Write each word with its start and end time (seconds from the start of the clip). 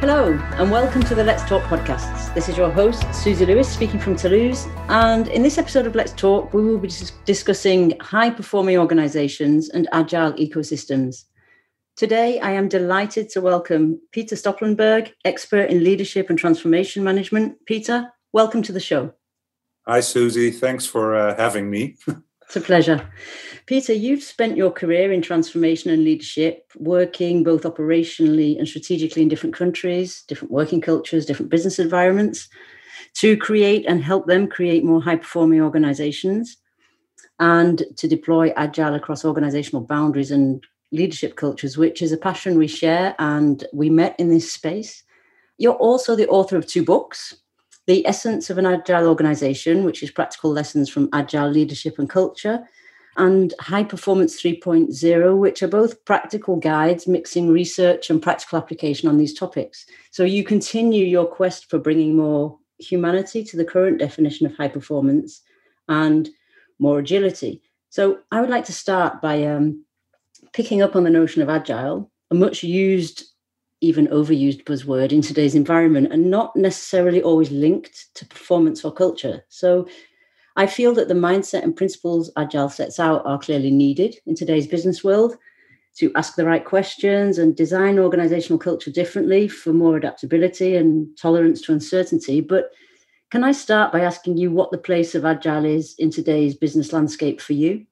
Hello, 0.00 0.32
and 0.54 0.70
welcome 0.70 1.02
to 1.02 1.14
the 1.14 1.22
Let's 1.22 1.44
Talk 1.44 1.62
podcasts. 1.64 2.32
This 2.34 2.48
is 2.48 2.56
your 2.56 2.70
host, 2.70 3.04
Susie 3.14 3.46
Lewis, 3.46 3.68
speaking 3.70 4.00
from 4.00 4.16
Toulouse. 4.16 4.66
And 4.88 5.28
in 5.28 5.42
this 5.42 5.58
episode 5.58 5.86
of 5.86 5.94
Let's 5.94 6.12
Talk, 6.12 6.54
we 6.54 6.64
will 6.64 6.78
be 6.78 6.90
discussing 7.24 7.98
high 8.00 8.30
performing 8.30 8.78
organizations 8.78 9.68
and 9.68 9.88
agile 9.92 10.32
ecosystems. 10.32 11.24
Today, 11.96 12.40
I 12.40 12.52
am 12.52 12.68
delighted 12.68 13.28
to 13.30 13.40
welcome 13.40 14.00
Peter 14.10 14.36
Stoppelenberg, 14.36 15.12
expert 15.24 15.68
in 15.68 15.84
leadership 15.84 16.30
and 16.30 16.38
transformation 16.38 17.04
management. 17.04 17.58
Peter, 17.66 18.10
welcome 18.32 18.62
to 18.62 18.72
the 18.72 18.80
show. 18.80 19.12
Hi, 19.90 19.98
Susie. 19.98 20.52
Thanks 20.52 20.86
for 20.86 21.16
uh, 21.16 21.36
having 21.36 21.68
me. 21.68 21.96
it's 22.46 22.54
a 22.54 22.60
pleasure. 22.60 23.10
Peter, 23.66 23.92
you've 23.92 24.22
spent 24.22 24.56
your 24.56 24.70
career 24.70 25.10
in 25.10 25.20
transformation 25.20 25.90
and 25.90 26.04
leadership, 26.04 26.70
working 26.76 27.42
both 27.42 27.62
operationally 27.62 28.56
and 28.56 28.68
strategically 28.68 29.22
in 29.22 29.28
different 29.28 29.56
countries, 29.56 30.22
different 30.28 30.52
working 30.52 30.80
cultures, 30.80 31.26
different 31.26 31.50
business 31.50 31.80
environments 31.80 32.48
to 33.14 33.36
create 33.36 33.84
and 33.84 34.04
help 34.04 34.28
them 34.28 34.46
create 34.46 34.84
more 34.84 35.02
high 35.02 35.16
performing 35.16 35.60
organizations 35.60 36.56
and 37.40 37.82
to 37.96 38.06
deploy 38.06 38.52
agile 38.54 38.94
across 38.94 39.24
organizational 39.24 39.82
boundaries 39.82 40.30
and 40.30 40.64
leadership 40.92 41.34
cultures, 41.34 41.76
which 41.76 42.00
is 42.00 42.12
a 42.12 42.16
passion 42.16 42.56
we 42.56 42.68
share 42.68 43.16
and 43.18 43.66
we 43.72 43.90
met 43.90 44.14
in 44.20 44.28
this 44.28 44.52
space. 44.52 45.02
You're 45.58 45.74
also 45.74 46.14
the 46.14 46.28
author 46.28 46.56
of 46.56 46.68
two 46.68 46.84
books 46.84 47.39
The 47.90 48.06
Essence 48.06 48.50
of 48.50 48.56
an 48.56 48.66
Agile 48.66 49.08
Organization, 49.08 49.82
which 49.82 50.04
is 50.04 50.12
practical 50.12 50.52
lessons 50.52 50.88
from 50.88 51.08
agile 51.12 51.50
leadership 51.50 51.98
and 51.98 52.08
culture, 52.08 52.60
and 53.16 53.52
High 53.58 53.82
Performance 53.82 54.40
3.0, 54.40 55.36
which 55.36 55.60
are 55.60 55.66
both 55.66 56.04
practical 56.04 56.54
guides 56.54 57.08
mixing 57.08 57.50
research 57.50 58.08
and 58.08 58.22
practical 58.22 58.58
application 58.58 59.08
on 59.08 59.16
these 59.16 59.34
topics. 59.34 59.86
So 60.12 60.22
you 60.22 60.44
continue 60.44 61.04
your 61.04 61.26
quest 61.26 61.68
for 61.68 61.80
bringing 61.80 62.14
more 62.14 62.56
humanity 62.78 63.42
to 63.42 63.56
the 63.56 63.64
current 63.64 63.98
definition 63.98 64.46
of 64.46 64.56
high 64.56 64.68
performance 64.68 65.42
and 65.88 66.28
more 66.78 67.00
agility. 67.00 67.60
So 67.88 68.20
I 68.30 68.40
would 68.40 68.50
like 68.50 68.66
to 68.66 68.72
start 68.72 69.20
by 69.20 69.42
um, 69.46 69.84
picking 70.52 70.80
up 70.80 70.94
on 70.94 71.02
the 71.02 71.10
notion 71.10 71.42
of 71.42 71.48
agile, 71.48 72.08
a 72.30 72.36
much 72.36 72.62
used, 72.62 73.24
even 73.80 74.06
overused 74.08 74.64
buzzword 74.64 75.12
in 75.12 75.22
today's 75.22 75.54
environment, 75.54 76.12
and 76.12 76.30
not 76.30 76.54
necessarily 76.56 77.22
always 77.22 77.50
linked 77.50 78.14
to 78.14 78.26
performance 78.26 78.84
or 78.84 78.92
culture. 78.92 79.44
So 79.48 79.88
I 80.56 80.66
feel 80.66 80.94
that 80.94 81.08
the 81.08 81.14
mindset 81.14 81.62
and 81.62 81.76
principles 81.76 82.30
Agile 82.36 82.68
sets 82.68 83.00
out 83.00 83.24
are 83.24 83.38
clearly 83.38 83.70
needed 83.70 84.16
in 84.26 84.34
today's 84.34 84.66
business 84.66 85.02
world 85.02 85.36
to 85.96 86.12
ask 86.14 86.36
the 86.36 86.44
right 86.44 86.64
questions 86.64 87.38
and 87.38 87.56
design 87.56 87.98
organizational 87.98 88.58
culture 88.58 88.90
differently 88.90 89.48
for 89.48 89.72
more 89.72 89.96
adaptability 89.96 90.76
and 90.76 91.16
tolerance 91.16 91.60
to 91.62 91.72
uncertainty. 91.72 92.40
But 92.40 92.70
can 93.30 93.44
I 93.44 93.52
start 93.52 93.92
by 93.92 94.00
asking 94.00 94.36
you 94.36 94.50
what 94.50 94.70
the 94.70 94.78
place 94.78 95.14
of 95.14 95.24
Agile 95.24 95.64
is 95.64 95.94
in 95.98 96.10
today's 96.10 96.54
business 96.54 96.92
landscape 96.92 97.40
for 97.40 97.52
you? 97.52 97.86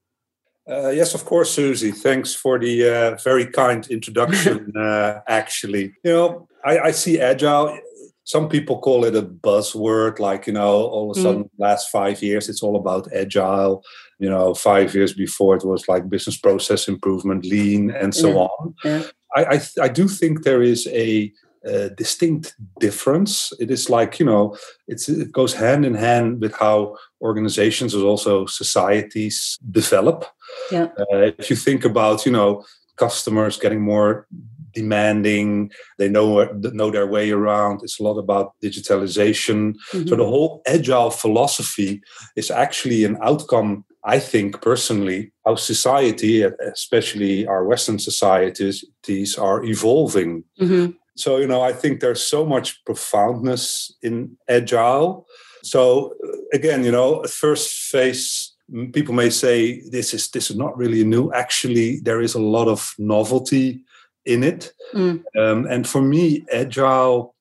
Uh, 0.71 0.91
yes, 0.91 1.15
of 1.15 1.25
course, 1.25 1.51
Susie. 1.51 1.93
Thanks 1.93 2.35
for 2.35 2.59
the 2.59 2.89
uh, 2.89 3.17
very 3.25 3.47
kind 3.47 3.87
introduction. 3.89 4.73
uh, 4.77 5.21
actually, 5.27 5.95
you 6.05 6.13
know, 6.13 6.49
I, 6.65 6.79
I 6.79 6.91
see 6.91 7.21
Agile 7.21 7.79
some 8.29 8.47
people 8.47 8.79
call 8.79 9.07
it 9.07 9.17
a 9.17 9.23
buzzword 9.23 10.19
like 10.19 10.47
you 10.47 10.53
know 10.53 10.69
all 10.69 11.11
of 11.11 11.17
a 11.17 11.21
mm. 11.21 11.23
sudden 11.23 11.45
mm. 11.45 11.51
last 11.59 11.89
five 11.89 12.23
years 12.23 12.49
it's 12.49 12.63
all 12.63 12.77
about 12.77 13.11
agile 13.15 13.83
you 14.19 14.29
know 14.29 14.53
five 14.53 14.95
years 14.95 15.15
before 15.15 15.57
it 15.57 15.65
was 15.65 15.89
like 15.89 16.11
business 16.11 16.37
process 16.37 16.89
improvement 16.89 17.47
lean 17.47 17.91
and 17.91 18.15
so 18.15 18.29
yeah. 18.29 18.37
on 18.37 18.75
yeah. 18.85 19.03
I, 19.37 19.45
I, 19.45 19.61
I 19.83 19.89
do 19.89 20.09
think 20.09 20.43
there 20.43 20.63
is 20.63 20.87
a, 20.89 21.31
a, 21.65 21.91
distinct 21.91 22.55
difference 22.81 23.53
it 23.59 23.71
is 23.71 23.91
like 23.91 24.19
you 24.19 24.27
know 24.27 24.57
it's 24.87 25.09
it 25.09 25.33
goes 25.33 25.55
hand 25.55 25.85
in 25.85 25.95
hand 25.95 26.41
with 26.41 26.55
how 26.55 26.97
organizations 27.21 27.95
and 27.95 28.05
also 28.05 28.47
societies 28.47 29.59
develop 29.71 30.25
yeah. 30.71 30.89
Uh, 30.99 31.31
if 31.39 31.51
you 31.51 31.57
think 31.57 31.85
about 31.85 32.25
you 32.25 32.33
know 32.33 32.65
customers 32.97 33.57
getting 33.57 33.81
more 33.81 34.27
demanding. 34.75 35.71
They 35.99 36.09
know 36.09 36.45
know 36.81 36.91
their 36.91 37.07
way 37.07 37.31
around. 37.31 37.81
It's 37.83 37.99
a 38.01 38.03
lot 38.03 38.19
about 38.19 38.53
digitalization. 38.63 39.75
Mm-hmm. 39.93 40.09
So 40.09 40.17
the 40.17 40.31
whole 40.33 40.63
agile 40.67 41.11
philosophy 41.11 42.03
is 42.37 42.51
actually 42.51 43.05
an 43.05 43.17
outcome. 43.23 43.85
I 44.05 44.19
think 44.21 44.63
personally, 44.63 45.33
how 45.45 45.57
society, 45.57 46.43
especially 46.43 47.47
our 47.47 47.65
Western 47.65 47.99
societies, 47.99 48.85
are 49.39 49.65
evolving. 49.65 50.45
Mm-hmm. 50.61 50.93
So 51.19 51.39
you 51.39 51.47
know, 51.47 51.63
I 51.63 51.73
think 51.73 52.01
there's 52.01 52.23
so 52.23 52.45
much 52.45 52.85
profoundness 52.85 53.95
in 54.03 54.37
agile. 54.49 55.27
So 55.63 56.15
again, 56.53 56.85
you 56.85 56.93
know, 56.93 57.23
at 57.25 57.31
first 57.31 57.71
phase 57.91 58.55
people 58.93 59.15
may 59.15 59.31
say 59.31 59.81
this 59.91 60.13
is 60.13 60.31
this 60.31 60.51
is 60.51 60.57
not 60.57 60.77
really 60.77 61.03
new 61.03 61.33
actually 61.33 62.01
there 62.01 62.21
is 62.21 62.35
a 62.35 62.41
lot 62.41 62.69
of 62.69 62.95
novelty 62.99 63.83
in 64.29 64.45
it. 64.45 64.73
Mm. 64.95 65.25
Um, 65.37 65.67
and 65.67 65.89
for 65.89 66.03
me, 66.03 66.45
agile, 66.53 67.35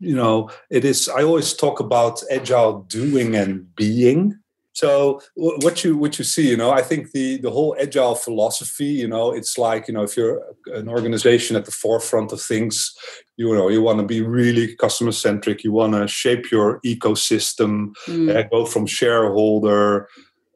you 0.00 0.16
know, 0.16 0.50
it 0.70 0.84
is. 0.84 1.08
I 1.08 1.22
always 1.22 1.52
talk 1.52 1.78
about 1.78 2.22
agile 2.30 2.82
doing 2.88 3.36
and 3.36 3.74
being. 3.76 4.38
So 4.74 5.20
what 5.34 5.84
you 5.84 5.96
what 5.96 6.18
you 6.18 6.24
see, 6.24 6.48
you 6.48 6.56
know, 6.56 6.70
I 6.70 6.82
think 6.82 7.12
the 7.12 7.36
the 7.38 7.50
whole 7.50 7.76
agile 7.78 8.14
philosophy, 8.14 8.86
you 8.86 9.06
know, 9.06 9.30
it's 9.32 9.58
like 9.58 9.86
you 9.86 9.94
know, 9.94 10.02
if 10.02 10.16
you're 10.16 10.42
an 10.66 10.88
organization 10.88 11.56
at 11.56 11.66
the 11.66 11.70
forefront 11.70 12.32
of 12.32 12.40
things, 12.40 12.94
you 13.36 13.54
know, 13.54 13.68
you 13.68 13.82
want 13.82 14.00
to 14.00 14.06
be 14.06 14.22
really 14.22 14.74
customer 14.76 15.12
centric. 15.12 15.62
You 15.62 15.72
want 15.72 15.92
to 15.92 16.08
shape 16.08 16.50
your 16.50 16.80
ecosystem, 16.80 17.92
mm. 18.06 18.34
uh, 18.34 18.48
go 18.48 18.64
from 18.64 18.86
shareholder 18.86 20.08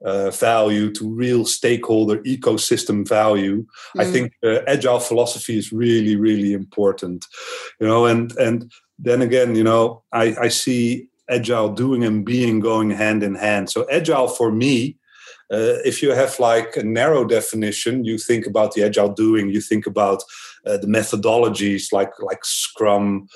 uh, 0.04 0.30
value 0.30 0.92
to 0.92 1.08
real 1.08 1.44
stakeholder 1.44 2.18
ecosystem 2.18 3.08
value 3.08 3.64
mm. 3.96 4.00
i 4.00 4.04
think 4.04 4.32
uh, 4.44 4.58
agile 4.66 5.00
philosophy 5.00 5.56
is 5.56 5.72
really 5.72 6.16
really 6.16 6.52
important 6.52 7.24
you 7.80 7.86
know 7.86 8.04
and 8.04 8.36
and 8.36 8.70
then 8.98 9.22
again 9.22 9.56
you 9.56 9.64
know 9.64 10.02
i 10.12 10.36
i 10.38 10.48
see 10.48 11.08
agile 11.28 11.72
doing 11.72 12.04
and 12.04 12.24
being 12.24 12.60
going 12.60 12.90
hand 12.90 13.22
in 13.22 13.34
hand 13.34 13.70
so 13.70 13.86
agile 13.90 14.28
for 14.28 14.50
me 14.52 14.96
uh, 15.52 15.78
if 15.84 16.02
you 16.02 16.10
have 16.10 16.38
like 16.40 16.76
a 16.76 16.82
narrow 16.82 17.24
definition 17.24 18.04
you 18.04 18.18
think 18.18 18.46
about 18.46 18.72
the 18.74 18.82
agile 18.82 19.12
doing 19.12 19.48
you 19.48 19.60
think 19.60 19.86
about 19.86 20.22
uh, 20.66 20.76
the 20.76 20.86
methodologies 20.86 21.92
like 21.92 22.12
like 22.20 22.44
scrum 22.44 23.26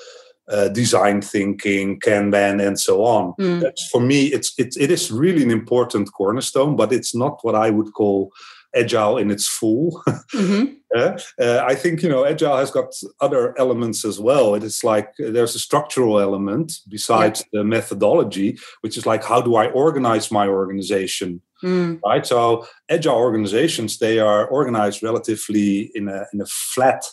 uh, 0.51 0.67
design 0.67 1.21
thinking, 1.21 1.99
Kanban, 1.99 2.65
and 2.65 2.77
so 2.77 3.05
on. 3.05 3.33
Mm. 3.39 3.61
That's, 3.61 3.87
for 3.87 4.01
me, 4.01 4.25
it's 4.25 4.53
it, 4.57 4.75
it 4.77 4.91
is 4.91 5.09
really 5.11 5.43
an 5.43 5.51
important 5.51 6.11
cornerstone, 6.11 6.75
but 6.75 6.91
it's 6.91 7.15
not 7.15 7.39
what 7.43 7.55
I 7.55 7.69
would 7.69 7.93
call 7.93 8.31
agile 8.75 9.17
in 9.17 9.31
its 9.31 9.47
full. 9.47 10.01
Mm-hmm. 10.31 10.75
uh, 10.95 11.19
uh, 11.43 11.65
I 11.67 11.75
think 11.75 12.01
you 12.01 12.07
know 12.07 12.25
agile 12.25 12.55
has 12.55 12.71
got 12.71 12.93
other 13.19 13.53
elements 13.59 14.05
as 14.05 14.17
well. 14.17 14.55
It 14.55 14.63
is 14.63 14.81
like 14.81 15.11
there's 15.17 15.55
a 15.55 15.59
structural 15.59 16.21
element 16.21 16.71
besides 16.87 17.41
yeah. 17.41 17.59
the 17.59 17.63
methodology, 17.65 18.57
which 18.79 18.97
is 18.97 19.05
like 19.05 19.23
how 19.23 19.41
do 19.41 19.55
I 19.55 19.67
organize 19.71 20.31
my 20.31 20.47
organization. 20.47 21.41
Mm. 21.63 21.99
Right, 22.05 22.25
so 22.25 22.65
agile 22.89 23.17
organizations 23.17 23.99
they 23.99 24.19
are 24.19 24.47
organized 24.47 25.03
relatively 25.03 25.91
in 25.95 26.07
a 26.07 26.25
in 26.33 26.39
a 26.39 26.45
flat 26.45 27.03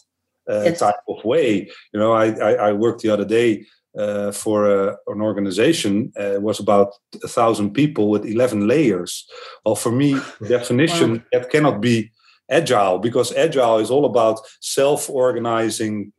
uh, 0.49 0.63
yes. 0.65 0.79
type 0.79 0.97
of 1.09 1.25
way. 1.25 1.69
You 1.93 2.01
know, 2.01 2.13
I, 2.13 2.31
I, 2.31 2.53
I 2.69 2.73
worked 2.73 3.03
the 3.03 3.11
other 3.11 3.25
day 3.25 3.67
uh, 3.99 4.31
for 4.33 4.67
a, 4.67 4.97
an 5.09 5.21
organization 5.21 6.13
uh, 6.17 6.37
was 6.41 6.61
about 6.61 6.93
a 7.25 7.29
thousand 7.29 7.73
people 7.73 8.09
with 8.09 8.25
11 8.25 8.69
layers. 8.69 9.29
Well, 9.65 9.75
for 9.75 9.91
me, 9.91 10.19
definition 10.49 11.13
wow. 11.13 11.23
that 11.33 11.51
cannot 11.51 11.81
be 11.81 12.13
agile 12.49 12.99
because 12.99 13.35
agile 13.35 13.79
is 13.79 13.91
all 13.91 14.05
about 14.05 14.41
self-organizing 14.61 16.13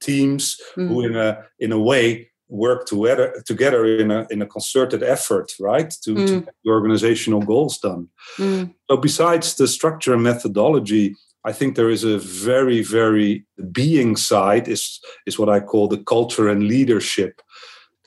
teams 0.00 0.60
mm. 0.76 0.88
who, 0.88 1.02
in 1.02 1.16
a 1.16 1.44
in 1.58 1.72
a 1.72 1.80
way, 1.80 2.30
work 2.48 2.86
together 2.86 3.42
together 3.44 3.84
in 3.84 4.10
a 4.10 4.26
in 4.30 4.42
a 4.42 4.46
concerted 4.46 5.02
effort, 5.02 5.52
right, 5.60 5.90
to, 6.02 6.14
mm. 6.14 6.26
to 6.26 6.40
get 6.40 6.54
the 6.64 6.70
organizational 6.70 7.42
goals 7.42 7.78
done. 7.78 8.08
Mm. 8.38 8.74
So, 8.90 8.96
besides 8.96 9.56
the 9.56 9.68
structure 9.68 10.14
and 10.14 10.22
methodology, 10.22 11.14
I 11.46 11.52
think 11.52 11.76
there 11.76 11.90
is 11.90 12.04
a 12.04 12.18
very, 12.18 12.82
very 12.82 13.46
being 13.70 14.16
side 14.16 14.68
is 14.68 15.00
is 15.26 15.38
what 15.38 15.48
I 15.48 15.60
call 15.60 15.88
the 15.88 16.02
culture 16.02 16.48
and 16.48 16.64
leadership. 16.64 17.40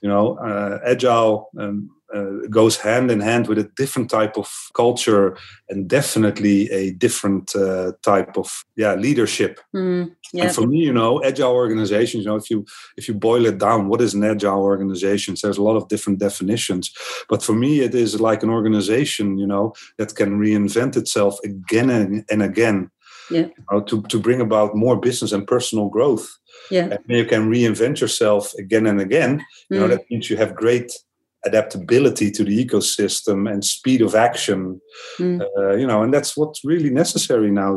You 0.01 0.09
know, 0.09 0.37
uh, 0.37 0.79
agile 0.85 1.49
um, 1.57 1.89
uh, 2.13 2.47
goes 2.49 2.77
hand 2.77 3.11
in 3.11 3.19
hand 3.19 3.47
with 3.47 3.59
a 3.59 3.69
different 3.77 4.09
type 4.09 4.37
of 4.37 4.49
culture 4.73 5.37
and 5.69 5.87
definitely 5.87 6.69
a 6.71 6.91
different 6.91 7.55
uh, 7.55 7.91
type 8.01 8.37
of 8.37 8.65
yeah 8.75 8.95
leadership. 8.95 9.59
Mm, 9.75 10.15
yeah. 10.33 10.45
And 10.45 10.55
for 10.55 10.67
me, 10.67 10.79
you 10.79 10.93
know, 10.93 11.23
agile 11.23 11.53
organizations. 11.53 12.23
You 12.23 12.31
know, 12.31 12.35
if 12.35 12.49
you 12.49 12.65
if 12.97 13.07
you 13.07 13.13
boil 13.13 13.45
it 13.45 13.57
down, 13.57 13.87
what 13.87 14.01
is 14.01 14.13
an 14.13 14.23
agile 14.23 14.63
organization? 14.63 15.35
So 15.35 15.47
There's 15.47 15.57
a 15.57 15.63
lot 15.63 15.77
of 15.77 15.87
different 15.87 16.19
definitions, 16.19 16.91
but 17.29 17.43
for 17.43 17.53
me, 17.53 17.81
it 17.81 17.95
is 17.95 18.19
like 18.19 18.43
an 18.43 18.49
organization, 18.49 19.37
you 19.37 19.47
know, 19.47 19.73
that 19.97 20.15
can 20.15 20.39
reinvent 20.39 20.97
itself 20.97 21.37
again 21.43 21.89
and, 21.89 22.25
and 22.29 22.43
again. 22.43 22.91
Yeah. 23.31 23.47
You 23.57 23.63
know, 23.71 23.81
to 23.81 24.01
to 24.11 24.19
bring 24.19 24.41
about 24.41 24.75
more 24.75 24.99
business 24.99 25.31
and 25.33 25.45
personal 25.47 25.89
growth. 25.89 26.27
Yeah. 26.71 26.89
And 26.91 26.99
you 27.07 27.25
can 27.25 27.49
reinvent 27.49 27.99
yourself 28.01 28.53
again 28.57 28.87
and 28.87 28.99
again. 29.01 29.41
You 29.69 29.79
know, 29.79 29.85
Mm. 29.87 29.91
that 29.91 30.05
means 30.09 30.29
you 30.29 30.37
have 30.37 30.53
great 30.55 30.91
adaptability 31.45 32.29
to 32.31 32.43
the 32.43 32.65
ecosystem 32.65 33.49
and 33.51 33.63
speed 33.63 34.01
of 34.01 34.13
action 34.15 34.81
Mm. 35.19 35.39
uh, 35.57 35.75
you 35.79 35.87
know 35.87 36.03
and 36.03 36.13
that's 36.13 36.35
what's 36.37 36.61
really 36.65 36.89
necessary 36.89 37.49
now 37.51 37.75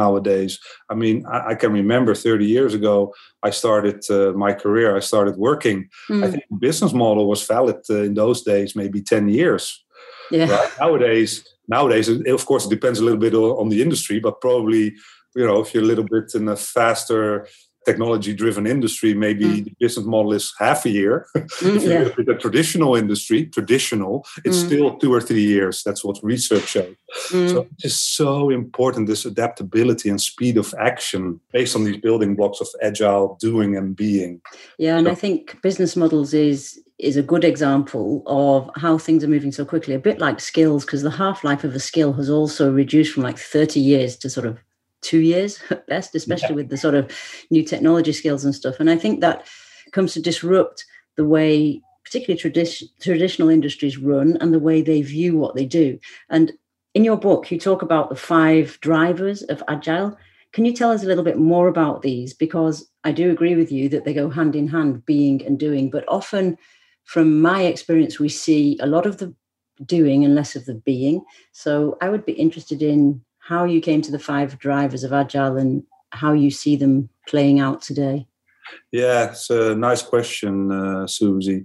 nowadays 0.00 0.58
i 0.92 0.94
mean 0.94 1.16
I, 1.34 1.38
I 1.50 1.54
can 1.54 1.72
remember 1.72 2.14
30 2.14 2.46
years 2.46 2.72
ago 2.74 3.12
i 3.42 3.50
started 3.50 3.98
uh, 4.10 4.32
my 4.32 4.52
career 4.54 4.96
i 4.96 5.00
started 5.00 5.36
working 5.36 5.78
i 6.08 6.12
Mm. 6.12 6.30
think 6.30 6.44
the 6.50 6.56
business 6.68 6.92
model 6.92 7.26
was 7.28 7.46
valid 7.46 7.76
uh, 7.90 8.02
in 8.08 8.14
those 8.14 8.42
days 8.42 8.74
maybe 8.74 9.00
10 9.02 9.28
years 9.28 9.84
Yeah. 10.30 10.48
right? 10.50 10.70
nowadays 10.80 11.44
nowadays 11.68 12.08
of 12.08 12.46
course 12.46 12.66
it 12.66 12.70
depends 12.70 12.98
a 12.98 13.04
little 13.04 13.20
bit 13.20 13.34
on 13.34 13.68
the 13.68 13.82
industry 13.82 14.20
but 14.20 14.40
probably 14.40 14.94
you 15.34 15.46
know 15.46 15.60
if 15.60 15.72
you're 15.72 15.82
a 15.82 15.86
little 15.86 16.04
bit 16.04 16.34
in 16.34 16.48
a 16.48 16.56
faster 16.56 17.46
technology 17.84 18.32
driven 18.34 18.66
industry 18.66 19.14
maybe 19.14 19.44
Mm. 19.44 19.64
the 19.64 19.72
business 19.80 20.06
model 20.06 20.32
is 20.32 20.52
half 20.58 20.84
a 20.86 20.90
year 20.90 21.26
Mm, 21.36 21.76
if 21.76 21.82
you 21.84 21.90
yeah. 21.90 22.02
look 22.04 22.18
at 22.18 22.26
the 22.26 22.34
traditional 22.34 22.92
industry 22.96 23.40
traditional 23.46 24.24
it's 24.44 24.58
Mm. 24.62 24.66
still 24.66 24.86
two 25.00 25.12
or 25.16 25.20
three 25.20 25.46
years 25.56 25.82
that's 25.86 26.02
what 26.04 26.16
research 26.22 26.66
shows 26.74 26.94
Mm. 27.30 27.48
so 27.50 27.56
it's 27.72 27.82
just 27.82 28.02
so 28.16 28.50
important 28.50 29.06
this 29.06 29.24
adaptability 29.26 30.08
and 30.12 30.20
speed 30.20 30.56
of 30.58 30.74
action 30.78 31.40
based 31.52 31.74
on 31.76 31.84
these 31.84 32.00
building 32.06 32.34
blocks 32.36 32.60
of 32.60 32.68
agile 32.88 33.36
doing 33.40 33.76
and 33.76 33.88
being 33.96 34.40
Yeah, 34.78 34.96
and 34.98 35.06
So- 35.06 35.12
I 35.12 35.14
think 35.24 35.40
business 35.62 35.96
models 35.96 36.32
is 36.34 36.78
is 36.98 37.16
a 37.16 37.22
good 37.32 37.42
example 37.52 38.22
of 38.26 38.70
how 38.82 38.96
things 38.96 39.24
are 39.24 39.28
moving 39.36 39.50
so 39.52 39.64
quickly. 39.64 39.92
A 39.94 39.98
bit 39.98 40.20
like 40.20 40.38
skills, 40.40 40.84
because 40.84 41.02
the 41.02 41.10
half 41.24 41.42
life 41.42 41.64
of 41.64 41.74
a 41.74 41.80
skill 41.80 42.12
has 42.12 42.30
also 42.30 42.70
reduced 42.70 43.12
from 43.12 43.24
like 43.24 43.38
thirty 43.54 43.80
years 43.80 44.16
to 44.18 44.30
sort 44.30 44.46
of 44.46 44.54
two 45.02 45.20
years 45.20 45.60
at 45.70 45.86
best, 45.86 46.14
especially 46.14 46.54
with 46.54 46.70
the 46.70 46.76
sort 46.76 46.94
of 46.94 47.10
new 47.50 47.62
technology 47.62 48.12
skills 48.12 48.44
and 48.44 48.54
stuff. 48.54 48.80
And 48.80 48.88
I 48.88 48.96
think 48.96 49.20
that 49.20 49.46
comes 49.92 50.14
to 50.14 50.22
disrupt 50.22 50.84
the 51.16 51.24
way, 51.24 51.82
particularly 52.04 52.40
tradition, 52.40 52.88
traditional 53.00 53.50
industries 53.50 53.98
run 53.98 54.38
and 54.40 54.54
the 54.54 54.58
way 54.58 54.80
they 54.80 55.02
view 55.02 55.36
what 55.36 55.54
they 55.54 55.66
do. 55.66 55.98
And 56.30 56.52
in 56.94 57.04
your 57.04 57.16
book, 57.16 57.50
you 57.50 57.58
talk 57.58 57.82
about 57.82 58.08
the 58.08 58.16
five 58.16 58.78
drivers 58.80 59.42
of 59.44 59.62
agile. 59.68 60.16
Can 60.52 60.64
you 60.64 60.72
tell 60.72 60.90
us 60.90 61.02
a 61.02 61.06
little 61.06 61.24
bit 61.24 61.38
more 61.38 61.68
about 61.68 62.02
these? 62.02 62.34
Because 62.34 62.88
I 63.04 63.12
do 63.12 63.30
agree 63.30 63.56
with 63.56 63.72
you 63.72 63.88
that 63.90 64.04
they 64.04 64.14
go 64.14 64.28
hand 64.28 64.54
in 64.54 64.68
hand, 64.68 65.04
being 65.06 65.44
and 65.44 65.58
doing. 65.58 65.90
But 65.90 66.04
often, 66.08 66.58
from 67.04 67.40
my 67.40 67.62
experience, 67.62 68.20
we 68.20 68.28
see 68.28 68.78
a 68.80 68.86
lot 68.86 69.06
of 69.06 69.18
the 69.18 69.34
doing 69.84 70.24
and 70.24 70.34
less 70.34 70.54
of 70.54 70.66
the 70.66 70.74
being. 70.74 71.24
So 71.52 71.96
I 72.00 72.10
would 72.10 72.26
be 72.26 72.32
interested 72.32 72.82
in 72.82 73.22
how 73.52 73.64
you 73.74 73.80
came 73.80 74.00
to 74.02 74.12
the 74.12 74.18
five 74.30 74.50
drivers 74.66 75.04
of 75.04 75.12
Agile 75.12 75.56
and 75.62 75.82
how 76.10 76.32
you 76.32 76.50
see 76.50 76.74
them 76.82 77.08
playing 77.30 77.58
out 77.66 77.78
today. 77.88 78.26
yeah 78.92 79.20
it's 79.30 79.50
a 79.50 79.74
nice 79.88 80.02
question 80.12 80.54
uh, 80.80 81.06
susie 81.06 81.60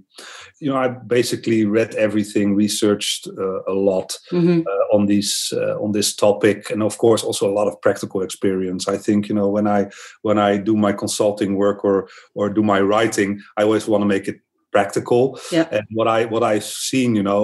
you 0.62 0.68
know 0.70 0.78
i 0.84 0.88
basically 1.16 1.60
read 1.76 1.90
everything 2.06 2.46
researched 2.64 3.22
uh, 3.44 3.60
a 3.74 3.76
lot 3.90 4.08
Mm-hmm. 4.32 4.60
uh, 4.72 4.84
on 4.96 5.06
these 5.12 5.32
uh, 5.60 5.74
on 5.84 5.90
this 5.92 6.08
topic 6.26 6.58
and 6.72 6.82
of 6.82 6.94
course 7.04 7.22
also 7.28 7.44
a 7.48 7.56
lot 7.58 7.68
of 7.70 7.74
practical 7.86 8.20
experience 8.28 8.82
i 8.94 8.98
think 9.06 9.20
you 9.28 9.34
know 9.38 9.48
when 9.56 9.66
i 9.78 9.80
when 10.26 10.38
i 10.48 10.50
do 10.68 10.74
my 10.86 10.92
consulting 11.02 11.52
work 11.64 11.78
or 11.90 11.96
or 12.38 12.44
do 12.56 12.62
my 12.62 12.80
writing 12.90 13.30
i 13.58 13.62
always 13.66 13.86
want 13.90 14.02
to 14.02 14.08
make 14.14 14.26
it 14.32 14.38
practical 14.76 15.22
Yeah. 15.56 15.66
and 15.76 15.84
what 15.98 16.08
i 16.18 16.20
what 16.32 16.42
i've 16.50 16.68
seen 16.90 17.10
you 17.18 17.22
know 17.30 17.42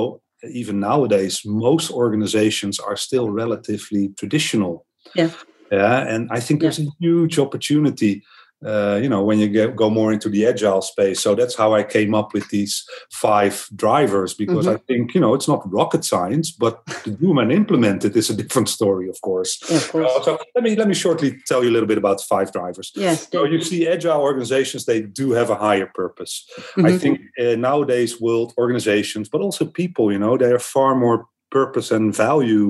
even 0.50 0.80
nowadays 0.80 1.42
most 1.44 1.90
organizations 1.90 2.78
are 2.78 2.96
still 2.96 3.30
relatively 3.30 4.08
traditional 4.18 4.86
Yeah. 5.14 5.30
yeah 5.70 5.98
and 6.14 6.28
i 6.30 6.40
think 6.40 6.60
there's 6.60 6.78
a 6.80 6.86
huge 7.00 7.38
opportunity 7.38 8.22
uh, 8.64 8.98
you 9.02 9.08
know 9.08 9.22
when 9.22 9.38
you 9.38 9.48
get, 9.48 9.76
go 9.76 9.90
more 9.90 10.12
into 10.12 10.28
the 10.28 10.46
agile 10.46 10.82
space 10.82 11.20
so 11.20 11.34
that's 11.34 11.54
how 11.54 11.74
i 11.74 11.82
came 11.82 12.14
up 12.14 12.32
with 12.34 12.48
these 12.48 12.84
five 13.10 13.68
drivers 13.76 14.34
because 14.34 14.66
i 14.66 14.76
think 14.88 15.14
you 15.14 15.20
know 15.20 15.34
it's 15.34 15.48
not 15.48 15.60
rocket 15.72 16.04
science 16.04 16.50
but 16.50 16.84
to 17.04 17.10
do 17.10 17.38
and 17.38 17.52
implement 17.52 18.04
it 18.04 18.16
is 18.16 18.30
a 18.30 18.34
different 18.34 18.68
story 18.68 19.08
of 19.08 19.20
course 19.20 19.62
of 19.70 19.88
course. 19.90 20.10
Uh, 20.10 20.22
so 20.22 20.38
let 20.54 20.64
me 20.64 20.76
let 20.76 20.88
me 20.88 20.94
shortly 20.94 21.38
tell 21.46 21.62
you 21.62 21.70
a 21.70 21.74
little 21.76 21.88
bit 21.88 21.98
about 21.98 22.20
five 22.22 22.52
drivers 22.52 22.92
yes. 22.94 23.28
so 23.30 23.44
you 23.44 23.60
see 23.62 23.86
agile 23.88 24.20
organizations 24.20 24.84
they 24.84 25.00
do 25.02 25.32
have 25.32 25.50
a 25.50 25.56
higher 25.56 25.86
purpose 25.94 26.34
I 26.76 26.90
Mhm. 26.92 27.00
think 27.00 27.20
uh, 27.40 27.56
nowadays 27.56 28.20
world 28.20 28.52
organizations, 28.58 29.28
but 29.28 29.40
also 29.40 29.64
people, 29.64 30.12
you 30.12 30.18
know, 30.18 30.36
they 30.36 30.50
are 30.52 30.58
far 30.58 30.94
more 30.94 31.26
purpose 31.58 31.88
and 31.96 32.16
value 32.26 32.66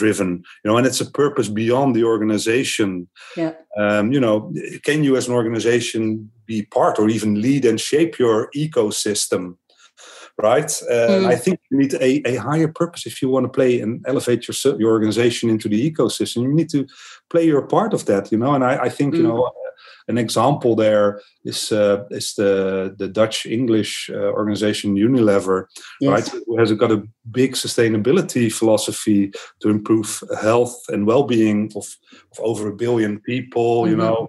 driven, 0.00 0.30
you 0.60 0.66
know, 0.66 0.76
and 0.78 0.86
it's 0.86 1.02
a 1.06 1.10
purpose 1.22 1.48
beyond 1.62 1.88
the 1.94 2.04
organization. 2.14 2.90
Yeah. 3.36 3.52
Um, 3.82 4.04
you 4.14 4.20
know, 4.24 4.36
can 4.88 5.04
you 5.04 5.12
as 5.16 5.26
an 5.28 5.34
organization 5.40 6.02
be 6.46 6.58
part 6.76 6.98
or 6.98 7.06
even 7.16 7.40
lead 7.46 7.64
and 7.70 7.78
shape 7.90 8.12
your 8.22 8.36
ecosystem? 8.64 9.44
Right. 10.48 10.70
Uh, 10.90 11.08
Mm. 11.20 11.26
I 11.34 11.36
think 11.44 11.56
you 11.70 11.76
need 11.82 11.94
a, 12.08 12.10
a 12.32 12.34
higher 12.48 12.70
purpose 12.80 13.06
if 13.10 13.20
you 13.22 13.28
want 13.32 13.44
to 13.46 13.56
play 13.58 13.72
and 13.82 13.92
elevate 14.06 14.42
your, 14.48 14.56
your 14.80 14.90
organization 14.96 15.50
into 15.50 15.68
the 15.68 15.80
ecosystem. 15.90 16.42
You 16.42 16.54
need 16.60 16.70
to 16.70 16.82
play 17.32 17.44
your 17.52 17.62
part 17.76 17.92
of 17.94 18.02
that, 18.06 18.32
you 18.32 18.38
know. 18.38 18.52
And 18.56 18.64
I, 18.64 18.74
I 18.86 18.90
think, 18.96 19.14
you 19.14 19.22
Mm. 19.22 19.28
know, 19.28 19.52
an 20.08 20.18
example 20.18 20.74
there 20.76 21.20
is 21.44 21.72
uh, 21.72 22.04
is 22.10 22.34
the 22.34 22.94
the 22.98 23.08
Dutch 23.08 23.46
English 23.46 24.10
uh, 24.12 24.32
organization 24.32 24.96
Unilever, 24.96 25.66
Yes. 26.00 26.10
right? 26.10 26.42
Who 26.46 26.58
has 26.58 26.72
got 26.72 26.92
a 26.92 27.02
big 27.30 27.54
sustainability 27.54 28.50
philosophy 28.52 29.32
to 29.60 29.68
improve 29.68 30.22
health 30.40 30.74
and 30.88 31.06
well-being 31.06 31.72
of, 31.76 31.86
of 32.32 32.40
over 32.40 32.68
a 32.68 32.76
billion 32.76 33.20
people. 33.20 33.88
You 33.88 33.96
Mhm. 33.96 33.98
know, 34.04 34.28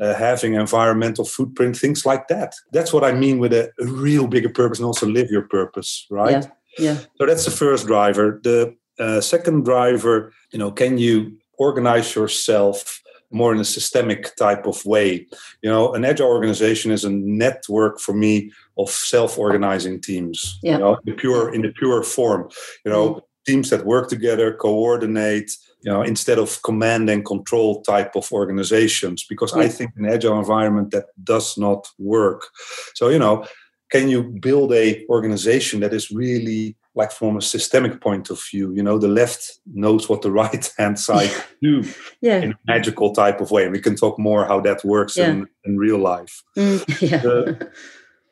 uh, 0.00 0.14
having 0.14 0.54
environmental 0.54 1.24
footprint, 1.24 1.76
things 1.76 2.04
like 2.04 2.26
that. 2.28 2.54
That's 2.72 2.92
what 2.92 3.04
I 3.04 3.12
mean 3.12 3.38
with 3.38 3.52
a, 3.52 3.70
a 3.78 3.86
real 3.86 4.26
bigger 4.26 4.48
purpose 4.50 4.78
and 4.80 4.86
also 4.86 5.06
live 5.06 5.30
your 5.30 5.46
purpose, 5.48 6.06
right? 6.10 6.46
Yeah. 6.78 6.96
So 7.18 7.26
that's 7.26 7.44
the 7.44 7.50
first 7.50 7.86
driver. 7.86 8.40
The 8.42 8.74
uh, 8.98 9.20
second 9.20 9.64
driver, 9.64 10.32
you 10.52 10.58
know, 10.58 10.70
can 10.72 10.98
you 10.98 11.38
organize 11.58 12.14
yourself 12.14 13.01
more 13.32 13.52
in 13.52 13.60
a 13.60 13.64
systemic 13.64 14.34
type 14.36 14.66
of 14.66 14.84
way? 14.84 15.26
You 15.62 15.70
know, 15.70 15.94
an 15.94 16.04
agile 16.04 16.28
organization 16.28 16.90
is 16.90 17.04
a 17.04 17.10
network 17.10 18.00
for 18.00 18.12
me 18.12 18.52
of 18.78 18.90
self-organizing 18.90 20.00
teams. 20.00 20.58
Yeah. 20.62 20.74
You 20.74 20.78
know, 20.78 20.94
in 20.94 21.00
the 21.06 21.12
pure 21.12 21.54
in 21.54 21.62
the 21.62 21.72
pure 21.72 22.02
form. 22.02 22.50
You 22.84 22.92
know, 22.92 23.08
mm-hmm. 23.08 23.18
teams 23.46 23.70
that 23.70 23.86
work 23.86 24.08
together, 24.08 24.54
coordinate. 24.54 25.50
You 25.84 25.90
know, 25.90 26.02
instead 26.02 26.38
of 26.38 26.62
command 26.62 27.10
and 27.10 27.24
control 27.24 27.82
type 27.82 28.14
of 28.14 28.30
organizations, 28.30 29.26
because 29.28 29.52
I 29.52 29.66
think 29.66 29.90
in 29.96 30.06
agile 30.06 30.38
environment 30.38 30.92
that 30.92 31.06
does 31.24 31.58
not 31.58 31.88
work. 31.98 32.46
So 32.94 33.08
you 33.08 33.18
know, 33.18 33.44
can 33.90 34.08
you 34.08 34.22
build 34.22 34.72
a 34.72 35.04
organization 35.08 35.80
that 35.80 35.92
is 35.92 36.12
really 36.12 36.76
like 36.94 37.10
from 37.12 37.36
a 37.36 37.40
systemic 37.42 38.00
point 38.00 38.30
of 38.30 38.40
view 38.50 38.72
you 38.74 38.82
know 38.82 38.98
the 38.98 39.08
left 39.08 39.58
knows 39.74 40.08
what 40.08 40.22
the 40.22 40.30
right 40.42 40.70
hand 40.78 40.98
side 40.98 41.30
do 41.62 41.82
Yeah. 42.20 42.38
in 42.42 42.52
a 42.52 42.58
magical 42.66 43.12
type 43.14 43.40
of 43.40 43.50
way 43.50 43.64
and 43.64 43.72
we 43.72 43.80
can 43.80 43.96
talk 43.96 44.18
more 44.18 44.44
how 44.46 44.60
that 44.60 44.84
works 44.84 45.16
Yeah. 45.16 45.30
in, 45.30 45.46
in 45.64 45.78
real 45.78 45.98
life 45.98 46.42
Mm, 46.56 46.84
yeah. 47.10 47.18
The- 47.22 47.70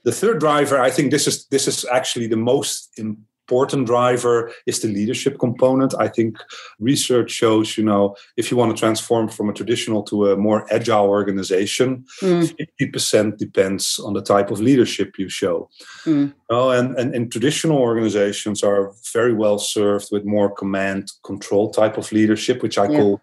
the 0.05 0.13
third 0.13 0.41
driver 0.41 0.81
i 0.81 0.91
think 0.91 1.11
this 1.11 1.27
is 1.27 1.47
this 1.51 1.69
is 1.69 1.85
actually 1.85 2.27
the 2.27 2.37
most 2.37 2.89
important 3.51 3.85
driver 3.87 4.53
is 4.67 4.79
the 4.81 4.89
leadership 4.89 5.37
component 5.39 5.93
i 5.99 6.09
think 6.17 6.37
research 6.79 7.31
shows 7.31 7.77
you 7.79 7.85
know 7.85 8.15
if 8.37 8.51
you 8.51 8.57
want 8.57 8.71
to 8.75 8.79
transform 8.81 9.29
from 9.29 9.49
a 9.51 9.53
traditional 9.53 10.03
to 10.05 10.31
a 10.31 10.37
more 10.37 10.65
agile 10.71 11.09
organization 11.09 12.05
Mm, 12.23 12.55
50% 12.81 13.39
depends 13.39 13.99
on 14.07 14.13
the 14.15 14.23
type 14.23 14.51
of 14.53 14.61
leadership 14.61 15.19
you 15.19 15.29
show. 15.29 15.69
Mm. 16.07 16.33
Oh, 16.51 16.71
and, 16.71 16.89
and, 16.99 17.15
and 17.15 17.33
traditional 17.33 17.79
organizations 17.79 18.63
are 18.63 18.93
very 19.15 19.33
well 19.35 19.59
served 19.59 20.09
with 20.13 20.25
more 20.25 20.51
command 20.55 21.03
control 21.25 21.71
type 21.71 21.97
of 21.99 22.13
leadership, 22.13 22.63
which 22.63 22.79
I 22.79 22.87
Yeah. 22.89 22.99
call, 22.99 23.21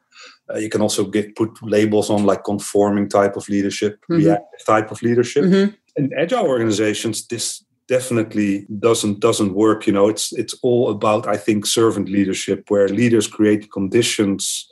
uh, 0.49 0.57
you 0.63 0.69
can 0.69 0.81
also 0.81 1.03
get 1.05 1.35
put 1.35 1.49
labels 1.61 2.09
on 2.09 2.25
like 2.25 2.43
conforming 2.43 3.07
type 3.09 3.35
of 3.37 3.47
leadership, 3.49 3.93
Mhm. 4.09 4.17
reactive 4.17 4.65
type 4.65 4.91
of 4.91 5.01
leadership. 5.01 5.43
mhm. 5.45 5.73
In 5.99 6.09
agile 6.23 6.45
organizations, 6.47 7.27
this 7.27 7.45
definitely 7.87 8.65
doesn't 8.79 9.19
doesn't 9.19 9.53
work. 9.53 9.87
You 9.87 9.93
know 9.93 10.07
it's 10.09 10.33
it's 10.33 10.55
all 10.61 10.89
about 10.89 11.27
i 11.27 11.37
think 11.37 11.65
servant 11.65 12.09
leadership 12.09 12.69
where 12.69 12.87
leaders 12.87 13.27
create 13.27 13.71
conditions 13.71 14.67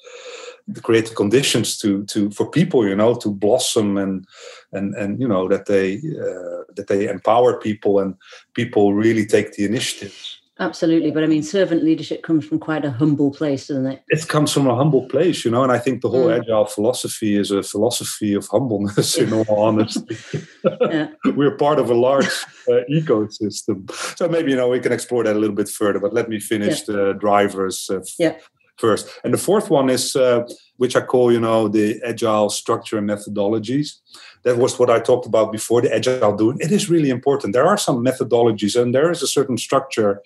create 0.82 1.16
conditions 1.16 1.78
to 1.78 2.04
to 2.06 2.32
for 2.32 2.50
people 2.50 2.88
you 2.88 2.96
know 2.96 3.14
to 3.14 3.30
blossom 3.30 3.98
and 3.98 4.26
and 4.72 4.96
and 4.96 5.22
you 5.22 5.28
know 5.28 5.48
that 5.48 5.66
they 5.68 5.98
uh, 5.98 6.64
that 6.76 6.88
they 6.88 7.08
empower 7.08 7.60
people 7.60 8.00
and 8.00 8.16
people 8.54 8.94
really 8.94 9.26
take 9.26 9.54
the 9.54 9.66
initiative 9.66 10.16
Absolutely, 10.58 11.12
but 11.12 11.22
I 11.22 11.28
mean, 11.28 11.44
servant 11.44 11.84
leadership 11.84 12.24
comes 12.24 12.46
from 12.46 12.60
quite 12.60 12.86
a 12.86 12.92
humble 12.92 13.30
place, 13.30 13.68
doesn't 13.68 13.88
it? 13.88 14.04
It 14.08 14.26
comes 14.30 14.54
from 14.54 14.68
a 14.68 14.76
humble 14.76 15.06
place, 15.08 15.44
you 15.44 15.52
know, 15.52 15.64
and 15.64 15.72
I 15.72 15.78
think 15.78 16.02
the 16.02 16.10
whole 16.10 16.28
mm. 16.28 16.40
agile 16.40 16.64
philosophy 16.64 17.36
is 17.36 17.52
a 17.52 17.62
philosophy 17.62 18.34
of 18.34 18.48
humbleness. 18.48 19.18
In 19.18 19.34
all 19.34 19.46
honesty, 19.50 20.18
we're 21.26 21.58
part 21.58 21.78
of 21.78 21.90
a 21.90 21.94
large 21.94 22.28
uh, 22.70 22.86
ecosystem, 22.90 23.92
so 24.18 24.30
maybe 24.30 24.52
you 24.52 24.58
know 24.58 24.70
we 24.70 24.80
can 24.80 24.94
explore 24.94 25.26
that 25.26 25.36
a 25.36 25.40
little 25.40 25.56
bit 25.56 25.68
further. 25.68 26.00
But 26.00 26.14
let 26.14 26.30
me 26.30 26.40
finish 26.40 26.88
yeah. 26.88 26.96
the 26.96 27.14
drivers 27.14 27.90
uh, 27.90 28.00
yeah. 28.18 28.38
First, 28.78 29.10
and 29.24 29.34
the 29.34 29.38
fourth 29.38 29.70
one 29.70 29.90
is 29.90 30.16
uh, 30.16 30.44
which 30.78 30.96
I 30.96 31.02
call, 31.02 31.32
you 31.32 31.40
know, 31.40 31.68
the 31.68 32.02
agile 32.06 32.50
structure 32.50 32.98
and 32.98 33.10
methodologies. 33.10 34.00
That 34.44 34.58
was 34.58 34.78
what 34.78 34.90
I 34.90 35.00
talked 35.00 35.26
about 35.26 35.52
before, 35.52 35.82
the 35.82 35.94
agile 35.94 36.36
doing. 36.36 36.58
It 36.60 36.72
is 36.72 36.90
really 36.90 37.10
important. 37.10 37.54
There 37.54 37.68
are 37.68 37.78
some 37.78 38.04
methodologies 38.04 38.80
and 38.80 38.94
there 38.94 39.12
is 39.12 39.24
a 39.24 39.28
certain 39.28 39.58
structure, 39.58 40.22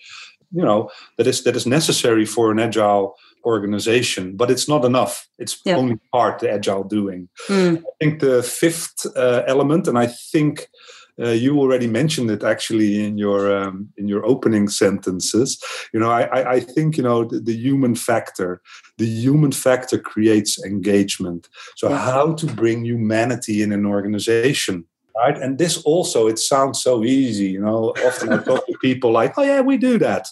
you 0.52 0.62
know, 0.62 0.90
that 1.16 1.26
is 1.26 1.44
that 1.44 1.56
is 1.56 1.66
necessary 1.66 2.26
for 2.26 2.50
an 2.50 2.58
agile 2.58 3.16
organization, 3.44 4.36
but 4.36 4.50
it's 4.50 4.68
not 4.68 4.84
enough. 4.84 5.28
It's 5.38 5.58
yeah. 5.64 5.76
only 5.76 5.98
part 6.12 6.40
the 6.40 6.50
agile 6.50 6.84
doing. 6.84 7.28
Mm. 7.48 7.78
I 7.78 7.90
think 7.98 8.20
the 8.20 8.42
fifth 8.42 9.06
uh, 9.16 9.42
element, 9.46 9.88
and 9.88 9.98
I 9.98 10.06
think 10.06 10.68
uh, 11.18 11.30
you 11.30 11.58
already 11.58 11.86
mentioned 11.86 12.30
it 12.30 12.42
actually 12.42 13.04
in 13.04 13.18
your 13.18 13.54
um, 13.54 13.88
in 13.96 14.08
your 14.08 14.24
opening 14.24 14.68
sentences. 14.68 15.62
You 15.92 16.00
know, 16.00 16.10
I, 16.10 16.54
I 16.54 16.60
think 16.60 16.96
you 16.96 17.02
know 17.02 17.24
the, 17.24 17.40
the, 17.40 17.54
human 17.54 17.94
factor. 17.94 18.60
The 18.98 19.06
human 19.06 19.52
factor 19.52 19.98
creates 19.98 20.62
engagement. 20.64 21.48
So 21.76 21.88
how 21.90 22.34
to 22.34 22.46
bring 22.46 22.84
humanity 22.84 23.62
in 23.62 23.72
an 23.72 23.86
organization? 23.86 24.84
Right, 25.16 25.36
and 25.36 25.58
this 25.58 25.82
also 25.82 26.28
it 26.28 26.38
sounds 26.38 26.82
so 26.82 27.04
easy. 27.04 27.46
You 27.46 27.60
know, 27.60 27.94
often 28.06 28.32
I 28.32 28.38
talk 28.38 28.66
to 28.66 28.78
people 28.80 29.10
like, 29.10 29.36
"Oh 29.36 29.42
yeah, 29.42 29.60
we 29.60 29.76
do 29.76 29.98
that." 29.98 30.28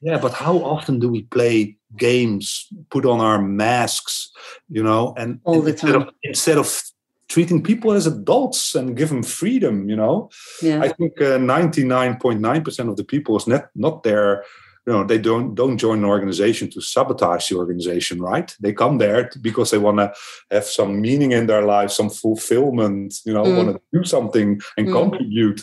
Yeah, 0.00 0.18
but 0.18 0.32
how 0.32 0.58
often 0.58 1.00
do 1.00 1.08
we 1.08 1.22
play 1.22 1.76
games, 1.96 2.68
put 2.90 3.04
on 3.04 3.20
our 3.20 3.42
masks? 3.42 4.30
You 4.68 4.82
know, 4.82 5.14
and 5.16 5.40
all 5.44 5.62
the 5.62 5.72
time 5.72 5.94
instead 5.94 6.08
of, 6.08 6.14
instead 6.22 6.58
of 6.58 6.82
treating 7.28 7.62
people 7.62 7.92
as 7.92 8.06
adults 8.06 8.74
and 8.74 8.96
give 8.96 9.10
them 9.10 9.22
freedom 9.22 9.88
you 9.88 9.96
know 9.96 10.30
yeah. 10.62 10.80
i 10.80 10.88
think 10.88 11.20
uh, 11.20 11.38
99.9% 11.38 12.88
of 12.88 12.96
the 12.96 13.04
people 13.04 13.36
is 13.36 13.46
not 13.46 13.66
not 13.74 14.02
there 14.02 14.44
you 14.88 14.94
know 14.94 15.04
they 15.04 15.18
don't 15.18 15.54
don't 15.54 15.76
join 15.76 15.98
an 15.98 16.04
organization 16.04 16.70
to 16.70 16.80
sabotage 16.80 17.48
the 17.48 17.56
organization 17.56 18.22
right 18.22 18.56
they 18.60 18.72
come 18.72 18.96
there 18.96 19.30
because 19.42 19.70
they 19.70 19.76
want 19.78 19.98
to 19.98 20.12
have 20.50 20.64
some 20.64 21.00
meaning 21.00 21.32
in 21.32 21.46
their 21.46 21.62
life 21.62 21.90
some 21.90 22.08
fulfillment 22.08 23.14
you 23.26 23.34
know 23.34 23.44
mm. 23.44 23.56
want 23.56 23.68
to 23.68 23.80
do 23.92 24.02
something 24.04 24.58
and 24.78 24.88
mm. 24.88 24.92
contribute 24.92 25.60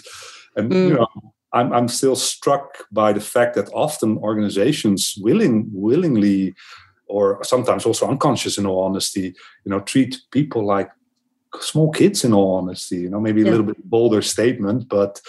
and 0.56 0.72
mm. 0.72 0.90
you 0.90 0.94
know 0.94 1.08
I'm, 1.54 1.74
I'm 1.74 1.88
still 1.88 2.16
struck 2.16 2.70
by 2.92 3.14
the 3.14 3.22
fact 3.22 3.56
that 3.56 3.70
often 3.74 4.18
organizations 4.18 5.16
willing 5.18 5.70
willingly 5.74 6.54
or 7.08 7.44
sometimes 7.44 7.86
also 7.86 8.08
unconscious 8.08 8.60
in 8.60 8.68
all 8.68 8.84
honesty 8.84 9.34
you 9.66 9.70
know 9.72 9.80
treat 9.80 10.22
people 10.30 10.64
like 10.68 10.92
small 11.62 11.92
kids 11.92 12.24
in 12.24 12.34
all 12.34 12.56
honesty 12.56 12.98
you 12.98 13.10
know 13.10 13.20
maybe 13.20 13.42
a 13.42 13.46
little 13.46 13.66
bit 13.66 13.90
bolder 13.90 14.22
statement 14.22 14.88
but 14.90 15.22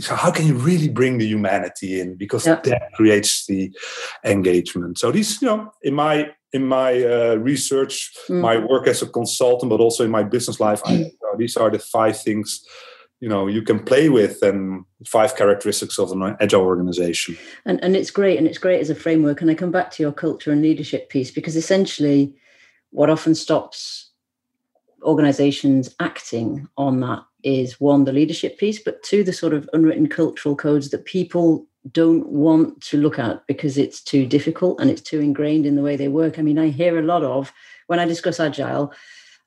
so 0.00 0.14
how 0.14 0.30
can 0.30 0.46
you 0.46 0.54
really 0.54 0.88
bring 0.88 1.18
the 1.18 1.26
humanity 1.26 2.00
in? 2.00 2.14
Because 2.14 2.46
yeah. 2.46 2.60
that 2.64 2.92
creates 2.94 3.46
the 3.46 3.72
engagement. 4.24 4.98
So 4.98 5.10
these 5.10 5.40
you 5.42 5.48
know 5.48 5.72
in 5.82 5.94
my 5.94 6.30
in 6.52 6.66
my 6.66 7.02
uh, 7.02 7.34
research 7.36 8.12
mm. 8.28 8.40
my 8.40 8.56
work 8.56 8.86
as 8.86 9.02
a 9.02 9.06
consultant 9.06 9.70
but 9.70 9.80
also 9.80 10.04
in 10.04 10.10
my 10.10 10.22
business 10.22 10.60
life 10.60 10.80
I, 10.86 10.92
you 10.92 11.18
know, 11.22 11.36
these 11.36 11.58
are 11.58 11.70
the 11.70 11.78
five 11.78 12.18
things 12.18 12.64
you 13.20 13.28
know 13.28 13.46
you 13.46 13.60
can 13.60 13.84
play 13.84 14.08
with 14.08 14.42
and 14.42 14.84
five 15.04 15.36
characteristics 15.36 15.98
of 15.98 16.12
an 16.12 16.36
agile 16.40 16.62
organization. 16.62 17.36
And 17.64 17.82
and 17.82 17.96
it's 17.96 18.10
great 18.10 18.38
and 18.38 18.46
it's 18.46 18.58
great 18.58 18.80
as 18.80 18.90
a 18.90 18.94
framework. 18.94 19.40
And 19.40 19.50
i 19.50 19.54
come 19.54 19.72
back 19.72 19.90
to 19.92 20.02
your 20.02 20.12
culture 20.12 20.52
and 20.52 20.62
leadership 20.62 21.10
piece 21.10 21.30
because 21.30 21.56
essentially 21.56 22.34
what 22.90 23.10
often 23.10 23.34
stops 23.34 24.07
organizations 25.02 25.94
acting 26.00 26.68
on 26.76 27.00
that 27.00 27.22
is 27.44 27.80
one, 27.80 28.04
the 28.04 28.12
leadership 28.12 28.58
piece, 28.58 28.82
but 28.82 29.02
two, 29.02 29.22
the 29.22 29.32
sort 29.32 29.54
of 29.54 29.68
unwritten 29.72 30.08
cultural 30.08 30.56
codes 30.56 30.90
that 30.90 31.04
people 31.04 31.66
don't 31.92 32.28
want 32.28 32.80
to 32.82 32.98
look 32.98 33.18
at 33.18 33.46
because 33.46 33.78
it's 33.78 34.02
too 34.02 34.26
difficult 34.26 34.80
and 34.80 34.90
it's 34.90 35.00
too 35.00 35.20
ingrained 35.20 35.64
in 35.64 35.76
the 35.76 35.82
way 35.82 35.96
they 35.96 36.08
work. 36.08 36.38
I 36.38 36.42
mean, 36.42 36.58
I 36.58 36.68
hear 36.68 36.98
a 36.98 37.02
lot 37.02 37.22
of, 37.22 37.52
when 37.86 38.00
I 38.00 38.04
discuss 38.04 38.40
agile, 38.40 38.92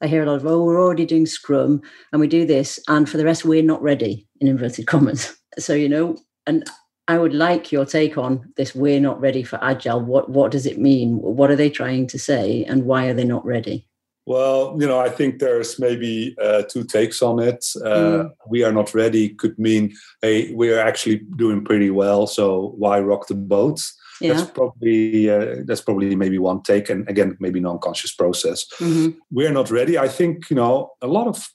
I 0.02 0.08
hear 0.08 0.24
a 0.24 0.26
lot 0.26 0.38
of, 0.38 0.48
oh, 0.48 0.64
we're 0.64 0.82
already 0.82 1.06
doing 1.06 1.26
Scrum 1.26 1.82
and 2.12 2.20
we 2.20 2.28
do 2.28 2.46
this, 2.46 2.80
and 2.88 3.08
for 3.08 3.18
the 3.18 3.26
rest, 3.26 3.46
we're 3.46 3.62
not 3.62 3.82
ready, 3.82 4.28
in 4.40 4.48
inverted 4.48 4.88
commas. 4.88 5.36
So, 5.60 5.74
you 5.74 5.90
know, 5.90 6.16
and 6.48 6.66
I 7.10 7.18
would 7.18 7.34
like 7.34 7.74
your 7.74 7.86
take 7.86 8.18
on 8.18 8.54
this. 8.56 8.74
We're 8.74 9.02
not 9.02 9.20
ready 9.20 9.44
for 9.44 9.62
agile. 9.62 10.00
What 10.00 10.30
what 10.30 10.50
does 10.50 10.66
it 10.66 10.80
mean? 10.80 11.18
What 11.18 11.52
are 11.52 11.58
they 11.58 11.70
trying 11.70 12.08
to 12.08 12.18
say, 12.18 12.64
and 12.64 12.86
why 12.86 13.08
are 13.08 13.14
they 13.14 13.26
not 13.26 13.46
ready? 13.46 13.86
Well, 14.26 14.78
you 14.80 14.88
know, 14.88 15.00
I 15.00 15.10
think 15.10 15.40
there's 15.40 15.80
maybe 15.80 16.36
uh, 16.42 16.64
two 16.64 16.84
takes 16.84 17.22
on 17.22 17.40
it. 17.40 17.66
Uh, 17.84 17.90
mm. 17.90 18.30
We 18.48 18.64
are 18.64 18.72
not 18.72 18.94
ready 18.94 19.30
could 19.30 19.58
mean, 19.58 19.94
hey, 20.22 20.54
we 20.54 20.72
are 20.72 20.80
actually 20.80 21.22
doing 21.38 21.66
pretty 21.66 21.90
well, 21.90 22.28
so 22.28 22.76
why 22.78 23.00
rock 23.00 23.28
the 23.28 23.36
boat? 23.36 23.82
Yeah. 24.22 24.34
That's 24.34 24.52
probably 24.52 25.30
uh, 25.30 25.56
that's 25.66 25.82
probably 25.82 26.16
maybe 26.16 26.38
one 26.38 26.62
take, 26.62 26.92
and 26.92 27.10
again, 27.10 27.36
maybe 27.40 27.60
non-conscious 27.60 28.14
process. 28.14 28.68
Mm-hmm. 28.78 29.18
We're 29.32 29.52
not 29.52 29.72
ready. 29.72 29.98
I 29.98 30.08
think 30.08 30.50
you 30.52 30.56
know 30.56 30.92
a 31.02 31.08
lot 31.08 31.28
of 31.28 31.50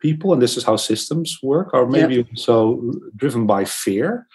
people, 0.00 0.32
and 0.32 0.40
this 0.40 0.56
is 0.56 0.64
how 0.64 0.76
systems 0.76 1.38
work, 1.42 1.74
are 1.74 1.86
maybe 1.86 2.16
yep. 2.16 2.26
also 2.30 2.80
driven 3.14 3.46
by 3.46 3.66
fear. 3.66 4.26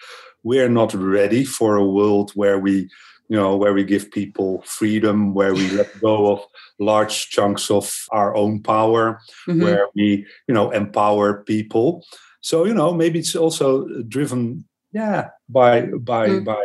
We're 0.44 0.68
not 0.68 0.94
ready 0.94 1.44
for 1.44 1.76
a 1.76 1.84
world 1.86 2.30
where 2.34 2.58
we 2.58 2.88
you 3.32 3.38
know 3.38 3.56
where 3.56 3.72
we 3.72 3.82
give 3.82 4.10
people 4.10 4.60
freedom 4.66 5.32
where 5.32 5.54
we 5.54 5.66
let 5.70 5.88
go 6.02 6.32
of 6.32 6.44
large 6.78 7.30
chunks 7.30 7.70
of 7.70 8.06
our 8.10 8.36
own 8.36 8.62
power 8.62 9.22
mm-hmm. 9.48 9.62
where 9.62 9.88
we 9.94 10.26
you 10.46 10.54
know 10.54 10.70
empower 10.70 11.42
people 11.44 12.04
so 12.42 12.66
you 12.66 12.74
know 12.74 12.92
maybe 12.92 13.18
it's 13.18 13.34
also 13.34 13.88
driven 14.02 14.64
yeah 14.92 15.30
by 15.48 15.80
by 16.12 16.28
mm. 16.28 16.44
by 16.44 16.62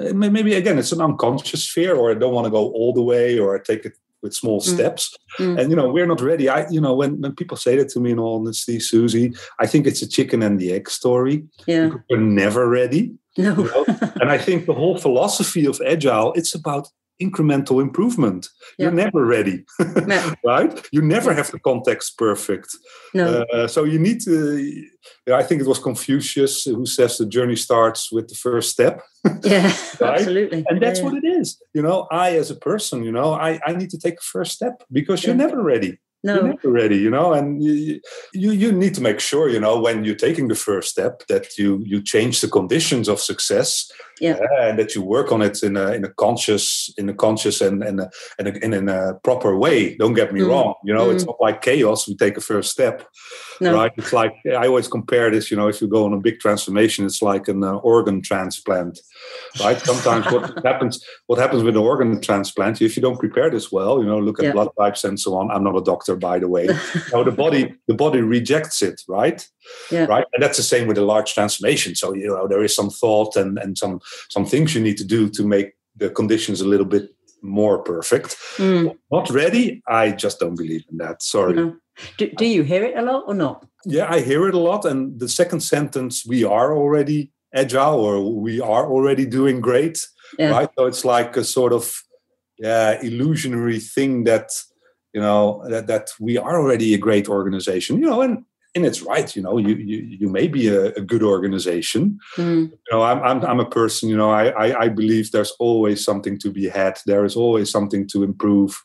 uh, 0.00 0.14
maybe 0.14 0.54
again 0.54 0.78
it's 0.78 0.92
an 0.92 1.02
unconscious 1.02 1.68
fear 1.68 1.94
or 1.94 2.10
i 2.10 2.14
don't 2.14 2.32
want 2.32 2.46
to 2.46 2.50
go 2.58 2.64
all 2.72 2.94
the 2.94 3.02
way 3.02 3.38
or 3.38 3.54
i 3.54 3.60
take 3.60 3.84
it 3.84 3.92
with 4.22 4.34
small 4.34 4.60
mm. 4.60 4.74
steps 4.74 5.14
mm. 5.38 5.58
and 5.58 5.70
you 5.70 5.76
know 5.76 5.88
we're 5.90 6.06
not 6.06 6.20
ready 6.20 6.48
i 6.48 6.68
you 6.70 6.80
know 6.80 6.94
when 6.94 7.20
when 7.20 7.34
people 7.34 7.56
say 7.56 7.76
that 7.76 7.88
to 7.88 8.00
me 8.00 8.10
in 8.10 8.18
all 8.18 8.40
honesty 8.40 8.80
susie 8.80 9.32
i 9.60 9.66
think 9.66 9.86
it's 9.86 10.02
a 10.02 10.08
chicken 10.08 10.42
and 10.42 10.58
the 10.58 10.72
egg 10.72 10.88
story 10.88 11.44
yeah 11.66 11.90
we're 12.08 12.20
never 12.20 12.68
ready 12.68 13.14
no. 13.36 13.54
You 13.56 13.64
know? 13.64 13.84
and 14.20 14.30
I 14.30 14.38
think 14.38 14.66
the 14.66 14.74
whole 14.74 14.98
philosophy 14.98 15.66
of 15.66 15.80
agile, 15.86 16.32
it's 16.34 16.54
about 16.54 16.88
incremental 17.20 17.80
improvement. 17.80 18.48
Yeah. 18.78 18.86
You're 18.86 18.94
never 18.94 19.24
ready, 19.24 19.64
no. 20.06 20.34
right? 20.44 20.88
You 20.92 21.02
never 21.02 21.32
have 21.34 21.50
the 21.50 21.58
context 21.58 22.18
perfect. 22.18 22.68
No. 23.14 23.44
Uh, 23.52 23.68
so 23.68 23.84
you 23.84 23.98
need 23.98 24.20
to. 24.22 24.84
I 25.32 25.42
think 25.42 25.60
it 25.60 25.66
was 25.66 25.78
Confucius 25.78 26.64
who 26.64 26.84
says 26.86 27.18
the 27.18 27.26
journey 27.26 27.56
starts 27.56 28.12
with 28.12 28.28
the 28.28 28.34
first 28.34 28.70
step. 28.70 29.02
Yeah, 29.42 29.72
right? 30.00 30.20
absolutely. 30.20 30.64
And 30.68 30.80
that's 30.80 31.00
yeah, 31.00 31.04
what 31.04 31.14
it 31.14 31.26
is. 31.26 31.60
You 31.74 31.82
know, 31.82 32.06
I 32.12 32.36
as 32.36 32.50
a 32.52 32.54
person, 32.54 33.02
you 33.02 33.10
know, 33.10 33.32
I, 33.32 33.58
I 33.66 33.72
need 33.72 33.90
to 33.90 33.98
take 33.98 34.14
a 34.14 34.22
first 34.22 34.52
step 34.52 34.84
because 34.92 35.24
you're 35.24 35.34
never 35.34 35.60
ready 35.62 35.98
no. 36.22 36.34
you're 36.34 36.48
never 36.48 36.70
ready 36.70 36.96
you 36.96 37.10
know 37.10 37.32
and 37.32 37.62
you, 37.62 38.00
you 38.32 38.50
you 38.52 38.72
need 38.72 38.94
to 38.94 39.00
make 39.00 39.20
sure 39.20 39.48
you 39.48 39.60
know 39.60 39.80
when 39.80 40.04
you're 40.04 40.14
taking 40.14 40.48
the 40.48 40.54
first 40.54 40.90
step 40.90 41.26
that 41.28 41.58
you 41.58 41.82
you 41.86 42.02
change 42.02 42.40
the 42.40 42.48
conditions 42.48 43.08
of 43.08 43.20
success 43.20 43.90
yeah. 44.20 44.38
And 44.60 44.78
that 44.78 44.94
you 44.94 45.02
work 45.02 45.30
on 45.30 45.42
it 45.42 45.62
in 45.62 45.76
a 45.76 45.92
in 45.92 46.04
a 46.04 46.08
conscious 46.08 46.92
in 46.96 47.08
a 47.08 47.14
conscious 47.14 47.60
and 47.60 47.82
and 47.82 48.00
a, 48.00 48.10
and, 48.38 48.48
a, 48.48 48.64
and 48.64 48.74
in 48.74 48.88
a 48.88 49.14
proper 49.22 49.56
way 49.56 49.94
don't 49.96 50.14
get 50.14 50.32
me 50.32 50.40
mm. 50.40 50.48
wrong 50.48 50.74
you 50.84 50.94
know 50.94 51.08
mm. 51.08 51.14
it's 51.14 51.26
not 51.26 51.36
like 51.40 51.60
chaos 51.60 52.08
we 52.08 52.16
take 52.16 52.36
a 52.36 52.40
first 52.40 52.70
step 52.70 53.06
no. 53.60 53.74
right? 53.74 53.92
It's 53.96 54.12
like 54.12 54.34
i 54.46 54.66
always 54.66 54.88
compare 54.88 55.30
this 55.30 55.50
you 55.50 55.56
know 55.56 55.68
if 55.68 55.80
you 55.80 55.88
go 55.88 56.04
on 56.04 56.12
a 56.12 56.18
big 56.18 56.40
transformation 56.40 57.06
it's 57.06 57.22
like 57.22 57.48
an 57.48 57.62
uh, 57.64 57.76
organ 57.76 58.22
transplant 58.22 59.00
right? 59.60 59.78
Sometimes 59.80 60.26
what 60.32 60.64
happens 60.64 61.04
what 61.26 61.38
happens 61.38 61.62
with 61.62 61.76
an 61.76 61.82
organ 61.82 62.20
transplant 62.20 62.82
if 62.82 62.96
you 62.96 63.02
don't 63.02 63.18
prepare 63.18 63.50
this 63.50 63.72
well 63.72 64.00
you 64.00 64.06
know 64.06 64.18
look 64.18 64.38
at 64.38 64.46
yeah. 64.46 64.52
blood 64.52 64.68
types 64.78 65.04
and 65.04 65.18
so 65.18 65.34
on. 65.36 65.50
I'm 65.50 65.64
not 65.64 65.76
a 65.76 65.82
doctor 65.82 66.16
by 66.16 66.38
the 66.38 66.48
way. 66.48 66.68
Now 67.12 67.22
the 67.22 67.32
body 67.32 67.74
the 67.88 67.94
body 67.94 68.20
rejects 68.20 68.82
it 68.82 69.02
right? 69.08 69.46
Yeah. 69.90 70.06
right? 70.06 70.26
And 70.32 70.42
that's 70.42 70.56
the 70.56 70.62
same 70.62 70.86
with 70.86 70.98
a 70.98 71.04
large 71.04 71.34
transformation. 71.34 71.94
So 71.94 72.14
you 72.14 72.28
know 72.28 72.46
there 72.48 72.62
is 72.62 72.74
some 72.74 72.90
thought 72.90 73.36
and 73.36 73.58
and 73.58 73.76
some 73.78 74.00
some 74.28 74.46
things 74.46 74.74
you 74.74 74.82
need 74.82 74.98
to 74.98 75.04
do 75.04 75.28
to 75.30 75.46
make 75.46 75.74
the 75.96 76.10
conditions 76.10 76.60
a 76.60 76.68
little 76.68 76.86
bit 76.86 77.10
more 77.42 77.78
perfect. 77.78 78.36
Mm. 78.56 78.96
not 79.10 79.30
ready? 79.30 79.82
I 79.86 80.10
just 80.10 80.40
don't 80.40 80.56
believe 80.56 80.84
in 80.90 80.98
that. 80.98 81.22
Sorry. 81.22 81.54
No. 81.54 81.76
Do, 82.18 82.30
do 82.36 82.46
you 82.46 82.62
hear 82.62 82.84
it 82.84 82.96
a 82.96 83.02
lot 83.02 83.24
or 83.26 83.34
not 83.34 83.66
yeah 83.84 84.06
i 84.10 84.20
hear 84.20 84.48
it 84.48 84.54
a 84.54 84.58
lot 84.58 84.84
and 84.84 85.18
the 85.20 85.28
second 85.28 85.60
sentence 85.60 86.24
we 86.26 86.44
are 86.44 86.76
already 86.76 87.30
agile 87.54 88.00
or 88.00 88.32
we 88.32 88.60
are 88.60 88.86
already 88.86 89.24
doing 89.24 89.60
great 89.60 90.06
yeah. 90.38 90.50
right 90.50 90.70
so 90.78 90.86
it's 90.86 91.04
like 91.04 91.36
a 91.36 91.44
sort 91.44 91.72
of 91.72 91.92
yeah 92.58 93.00
illusionary 93.02 93.78
thing 93.78 94.24
that 94.24 94.50
you 95.12 95.20
know 95.20 95.64
that, 95.68 95.86
that 95.86 96.10
we 96.20 96.36
are 96.36 96.60
already 96.60 96.94
a 96.94 96.98
great 96.98 97.28
organization 97.28 97.98
you 97.98 98.06
know 98.06 98.22
and 98.22 98.44
and 98.74 98.84
it's 98.84 99.02
right 99.02 99.34
you 99.34 99.42
know 99.42 99.56
you 99.56 99.74
you, 99.76 99.98
you 100.20 100.28
may 100.28 100.46
be 100.46 100.68
a, 100.68 100.92
a 100.92 101.00
good 101.00 101.22
organization 101.22 102.18
mm. 102.36 102.68
you 102.68 102.90
know 102.92 103.02
I'm, 103.02 103.22
I'm 103.22 103.44
i'm 103.44 103.60
a 103.60 103.70
person 103.70 104.08
you 104.08 104.16
know 104.16 104.30
I, 104.30 104.48
I 104.48 104.80
i 104.84 104.88
believe 104.88 105.32
there's 105.32 105.54
always 105.58 106.04
something 106.04 106.38
to 106.40 106.50
be 106.50 106.68
had 106.68 106.98
there 107.06 107.24
is 107.24 107.36
always 107.36 107.70
something 107.70 108.06
to 108.08 108.22
improve 108.22 108.80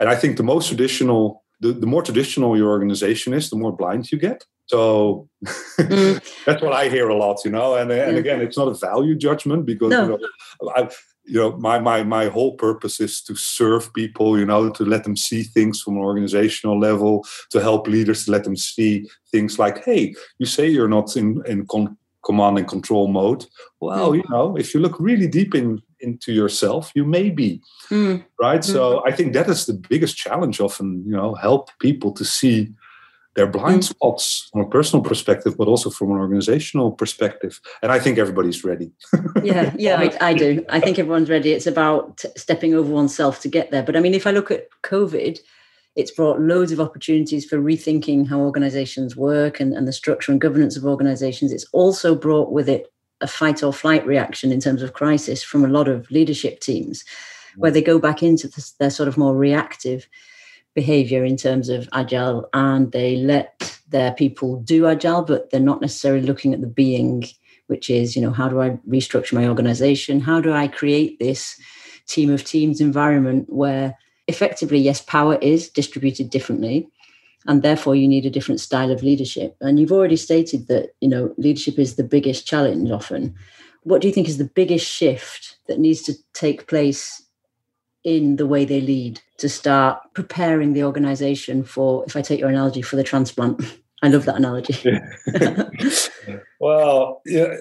and 0.00 0.08
i 0.08 0.16
think 0.16 0.36
the 0.36 0.42
most 0.42 0.68
traditional 0.68 1.41
the, 1.62 1.72
the 1.72 1.86
more 1.86 2.02
traditional 2.02 2.56
your 2.56 2.70
organization 2.70 3.32
is 3.32 3.50
the 3.50 3.56
more 3.56 3.74
blind 3.74 4.10
you 4.12 4.18
get 4.18 4.44
so 4.66 5.28
mm. 5.44 6.20
that's 6.46 6.62
what 6.62 6.72
I 6.72 6.88
hear 6.88 7.08
a 7.08 7.16
lot, 7.16 7.44
you 7.44 7.50
know. 7.50 7.74
And 7.74 7.92
and 7.92 8.16
again, 8.16 8.40
it's 8.40 8.56
not 8.56 8.68
a 8.68 8.74
value 8.74 9.14
judgment 9.14 9.66
because 9.66 9.90
no. 9.90 10.02
you 10.02 10.08
know, 10.08 10.72
I, 10.74 10.88
you 11.24 11.38
know, 11.40 11.58
my 11.58 11.78
my 11.78 12.02
my 12.04 12.26
whole 12.28 12.54
purpose 12.56 12.98
is 12.98 13.22
to 13.24 13.36
serve 13.36 13.92
people, 13.92 14.38
you 14.38 14.46
know, 14.46 14.70
to 14.70 14.84
let 14.84 15.04
them 15.04 15.16
see 15.16 15.42
things 15.42 15.82
from 15.82 15.96
an 15.96 16.02
organizational 16.02 16.78
level, 16.80 17.26
to 17.50 17.60
help 17.60 17.86
leaders 17.86 18.24
to 18.24 18.30
let 18.30 18.44
them 18.44 18.56
see 18.56 19.06
things 19.30 19.58
like, 19.58 19.84
hey, 19.84 20.14
you 20.38 20.46
say 20.46 20.66
you're 20.68 20.88
not 20.88 21.16
in 21.16 21.42
in 21.46 21.66
con- 21.66 21.98
command 22.24 22.58
and 22.58 22.68
control 22.68 23.08
mode. 23.08 23.44
Well, 23.80 24.12
mm. 24.12 24.16
you 24.16 24.24
know, 24.30 24.56
if 24.56 24.72
you 24.72 24.80
look 24.80 24.98
really 24.98 25.28
deep 25.28 25.54
in 25.54 25.82
into 26.02 26.32
yourself, 26.32 26.92
you 26.94 27.04
may 27.04 27.30
be. 27.30 27.60
Mm. 27.90 28.24
Right. 28.40 28.60
Mm. 28.60 28.64
So 28.64 29.02
I 29.06 29.12
think 29.12 29.32
that 29.32 29.48
is 29.48 29.66
the 29.66 29.74
biggest 29.74 30.16
challenge 30.16 30.60
often, 30.60 31.04
you 31.06 31.16
know, 31.16 31.34
help 31.34 31.70
people 31.78 32.12
to 32.12 32.24
see 32.24 32.72
their 33.34 33.46
blind 33.46 33.80
mm. 33.80 33.84
spots 33.84 34.48
from 34.52 34.60
a 34.60 34.68
personal 34.68 35.02
perspective, 35.02 35.56
but 35.56 35.68
also 35.68 35.88
from 35.90 36.10
an 36.10 36.18
organizational 36.18 36.92
perspective. 36.92 37.60
And 37.82 37.90
I 37.90 37.98
think 37.98 38.18
everybody's 38.18 38.62
ready. 38.62 38.92
yeah, 39.42 39.72
yeah, 39.78 39.98
I, 40.20 40.28
I, 40.30 40.34
do. 40.34 40.64
I 40.68 40.80
think 40.80 40.98
everyone's 40.98 41.30
ready. 41.30 41.52
It's 41.52 41.66
about 41.66 42.18
t- 42.18 42.28
stepping 42.36 42.74
over 42.74 42.92
oneself 42.92 43.40
to 43.40 43.48
get 43.48 43.70
there. 43.70 43.82
But 43.82 43.96
I 43.96 44.00
mean, 44.00 44.14
if 44.14 44.26
I 44.26 44.32
look 44.32 44.50
at 44.50 44.68
COVID, 44.82 45.38
it's 45.96 46.10
brought 46.10 46.40
loads 46.40 46.72
of 46.72 46.80
opportunities 46.80 47.44
for 47.44 47.58
rethinking 47.58 48.28
how 48.28 48.40
organizations 48.40 49.16
work 49.16 49.60
and, 49.60 49.72
and 49.74 49.86
the 49.86 49.92
structure 49.92 50.32
and 50.32 50.40
governance 50.40 50.76
of 50.76 50.84
organizations. 50.84 51.52
It's 51.52 51.66
also 51.72 52.14
brought 52.14 52.52
with 52.52 52.68
it 52.68 52.92
a 53.22 53.26
fight 53.26 53.62
or 53.62 53.72
flight 53.72 54.06
reaction 54.06 54.52
in 54.52 54.60
terms 54.60 54.82
of 54.82 54.92
crisis 54.92 55.42
from 55.42 55.64
a 55.64 55.68
lot 55.68 55.88
of 55.88 56.10
leadership 56.10 56.60
teams, 56.60 57.04
where 57.56 57.70
they 57.70 57.82
go 57.82 57.98
back 57.98 58.22
into 58.22 58.48
this, 58.48 58.72
their 58.72 58.90
sort 58.90 59.08
of 59.08 59.16
more 59.16 59.34
reactive 59.34 60.08
behavior 60.74 61.24
in 61.24 61.36
terms 61.36 61.68
of 61.68 61.88
agile 61.92 62.48
and 62.54 62.92
they 62.92 63.16
let 63.16 63.78
their 63.88 64.12
people 64.12 64.56
do 64.62 64.86
agile 64.86 65.22
but 65.22 65.50
they're 65.50 65.60
not 65.60 65.82
necessarily 65.82 66.26
looking 66.26 66.54
at 66.54 66.62
the 66.62 66.66
being 66.66 67.24
which 67.66 67.90
is 67.90 68.16
you 68.16 68.22
know 68.22 68.30
how 68.30 68.48
do 68.48 68.60
i 68.60 68.70
restructure 68.88 69.34
my 69.34 69.46
organization? 69.46 70.20
How 70.20 70.40
do 70.40 70.52
i 70.52 70.66
create 70.68 71.18
this 71.18 71.60
team 72.06 72.30
of 72.30 72.44
teams 72.44 72.80
environment 72.80 73.46
where 73.52 73.96
effectively 74.28 74.78
yes 74.78 75.02
power 75.02 75.36
is 75.36 75.68
distributed 75.68 76.30
differently 76.30 76.88
and 77.46 77.62
therefore 77.62 77.94
you 77.94 78.06
need 78.06 78.26
a 78.26 78.30
different 78.30 78.60
style 78.60 78.90
of 78.90 79.02
leadership 79.02 79.56
and 79.60 79.78
you've 79.78 79.92
already 79.92 80.16
stated 80.16 80.68
that 80.68 80.94
you 81.00 81.08
know 81.08 81.34
leadership 81.38 81.78
is 81.78 81.96
the 81.96 82.04
biggest 82.04 82.46
challenge 82.46 82.90
often 82.90 83.34
what 83.84 84.00
do 84.00 84.08
you 84.08 84.14
think 84.14 84.28
is 84.28 84.38
the 84.38 84.44
biggest 84.44 84.86
shift 84.86 85.56
that 85.66 85.78
needs 85.78 86.02
to 86.02 86.14
take 86.34 86.68
place 86.68 87.22
in 88.04 88.36
the 88.36 88.46
way 88.46 88.64
they 88.64 88.80
lead 88.80 89.20
to 89.38 89.48
start 89.48 90.00
preparing 90.14 90.72
the 90.72 90.84
organization 90.84 91.62
for, 91.62 92.04
if 92.06 92.16
I 92.16 92.22
take 92.22 92.40
your 92.40 92.48
analogy, 92.48 92.82
for 92.82 92.96
the 92.96 93.04
transplant. 93.04 93.62
I 94.04 94.08
love 94.08 94.24
that 94.24 94.34
analogy. 94.34 94.74
well, 96.60 97.22
yeah, 97.24 97.54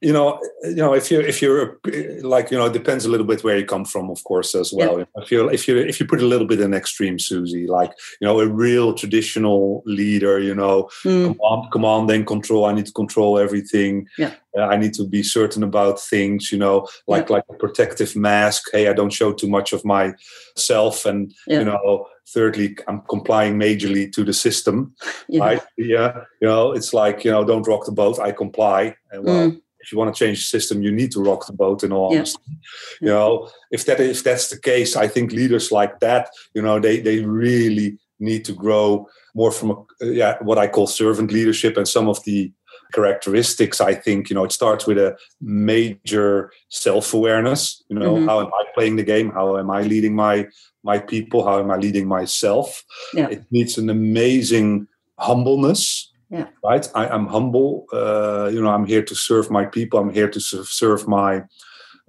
you 0.00 0.12
know, 0.12 0.40
you 0.62 0.76
know, 0.76 0.94
if 0.94 1.10
you 1.10 1.20
if 1.20 1.42
you're 1.42 1.80
like, 2.22 2.52
you 2.52 2.58
know, 2.58 2.66
it 2.66 2.72
depends 2.72 3.04
a 3.04 3.10
little 3.10 3.26
bit 3.26 3.42
where 3.42 3.58
you 3.58 3.64
come 3.64 3.84
from, 3.84 4.10
of 4.10 4.22
course, 4.22 4.54
as 4.54 4.72
well. 4.72 5.04
If 5.16 5.32
you 5.32 5.48
if 5.48 5.66
you 5.66 5.76
if 5.76 5.98
you 5.98 6.06
put 6.06 6.22
a 6.22 6.26
little 6.26 6.46
bit 6.46 6.60
in 6.60 6.72
extreme, 6.72 7.18
Susie, 7.18 7.66
like 7.66 7.92
you 8.20 8.26
know, 8.26 8.38
a 8.38 8.46
real 8.46 8.94
traditional 8.94 9.82
leader, 9.86 10.38
you 10.38 10.54
know, 10.54 10.88
mm. 11.04 11.36
command, 11.36 11.72
command 11.72 12.10
and 12.10 12.26
control. 12.26 12.66
I 12.66 12.74
need 12.74 12.86
to 12.86 12.92
control 12.92 13.38
everything. 13.38 14.06
Yeah. 14.16 14.34
Uh, 14.56 14.62
I 14.62 14.76
need 14.76 14.94
to 14.94 15.04
be 15.04 15.22
certain 15.24 15.64
about 15.64 16.00
things, 16.00 16.52
you 16.52 16.58
know, 16.58 16.88
like 17.08 17.28
yeah. 17.28 17.36
like 17.36 17.44
a 17.50 17.54
protective 17.54 18.14
mask. 18.14 18.68
Hey, 18.72 18.86
I 18.86 18.92
don't 18.92 19.12
show 19.12 19.32
too 19.32 19.48
much 19.48 19.72
of 19.72 19.84
myself, 19.84 21.06
and 21.06 21.34
yeah. 21.48 21.58
you 21.58 21.64
know, 21.64 22.06
thirdly, 22.28 22.76
I'm 22.86 23.02
complying 23.10 23.58
majorly 23.58 24.12
to 24.12 24.22
the 24.22 24.32
system. 24.32 24.94
Yeah. 25.30 25.44
Right? 25.44 25.62
Yeah. 25.76 26.24
You 26.40 26.48
know, 26.48 26.72
it's 26.72 26.94
like 26.94 27.24
you 27.24 27.30
know, 27.30 27.44
don't 27.44 27.66
rock 27.66 27.84
the 27.84 27.92
boat. 27.92 28.20
I 28.20 28.30
comply, 28.30 28.94
and 29.10 29.24
well. 29.24 29.50
Mm 29.50 29.60
if 29.88 29.92
you 29.92 29.98
want 29.98 30.14
to 30.14 30.24
change 30.24 30.38
the 30.38 30.44
system, 30.44 30.82
you 30.82 30.92
need 30.92 31.10
to 31.12 31.22
rock 31.22 31.46
the 31.46 31.52
boat. 31.54 31.82
In 31.82 31.92
all 31.92 32.12
yeah. 32.12 32.18
honesty, 32.18 32.42
you 33.00 33.08
know, 33.08 33.48
if 33.70 33.86
that 33.86 34.00
if 34.00 34.22
that's 34.22 34.50
the 34.50 34.60
case, 34.60 34.96
I 34.96 35.08
think 35.08 35.32
leaders 35.32 35.72
like 35.72 36.00
that, 36.00 36.28
you 36.52 36.60
know, 36.60 36.78
they 36.78 37.00
they 37.00 37.20
really 37.24 37.98
need 38.20 38.44
to 38.44 38.52
grow 38.52 39.08
more 39.34 39.50
from 39.50 39.70
a, 39.70 40.06
yeah 40.06 40.36
what 40.42 40.58
I 40.58 40.68
call 40.68 40.86
servant 40.86 41.32
leadership 41.32 41.78
and 41.78 41.88
some 41.88 42.06
of 42.06 42.22
the 42.24 42.52
characteristics 42.94 43.82
i 43.82 43.94
think 43.94 44.30
you 44.30 44.34
know 44.34 44.44
it 44.44 44.52
starts 44.52 44.86
with 44.86 44.96
a 44.96 45.14
major 45.42 46.50
self-awareness 46.70 47.84
you 47.90 47.98
know 47.98 48.14
mm-hmm. 48.14 48.26
how 48.26 48.40
am 48.40 48.46
i 48.46 48.64
playing 48.74 48.96
the 48.96 49.02
game 49.02 49.30
how 49.30 49.58
am 49.58 49.70
i 49.70 49.82
leading 49.82 50.14
my 50.14 50.46
my 50.82 50.98
people 50.98 51.44
how 51.44 51.58
am 51.58 51.70
i 51.70 51.76
leading 51.76 52.08
myself 52.08 52.82
yeah. 53.12 53.28
it 53.28 53.44
needs 53.50 53.76
an 53.76 53.90
amazing 53.90 54.88
humbleness 55.18 56.10
yeah. 56.30 56.46
right? 56.64 56.88
I, 56.94 57.14
am 57.14 57.26
humble. 57.26 57.86
Uh, 57.92 58.50
you 58.52 58.60
know 58.60 58.70
i'm 58.70 58.86
here 58.86 59.02
to 59.02 59.14
serve 59.14 59.50
my 59.50 59.64
people. 59.64 59.98
I'm 59.98 60.12
here 60.12 60.28
to 60.28 60.40
serve 60.40 61.08
my 61.08 61.42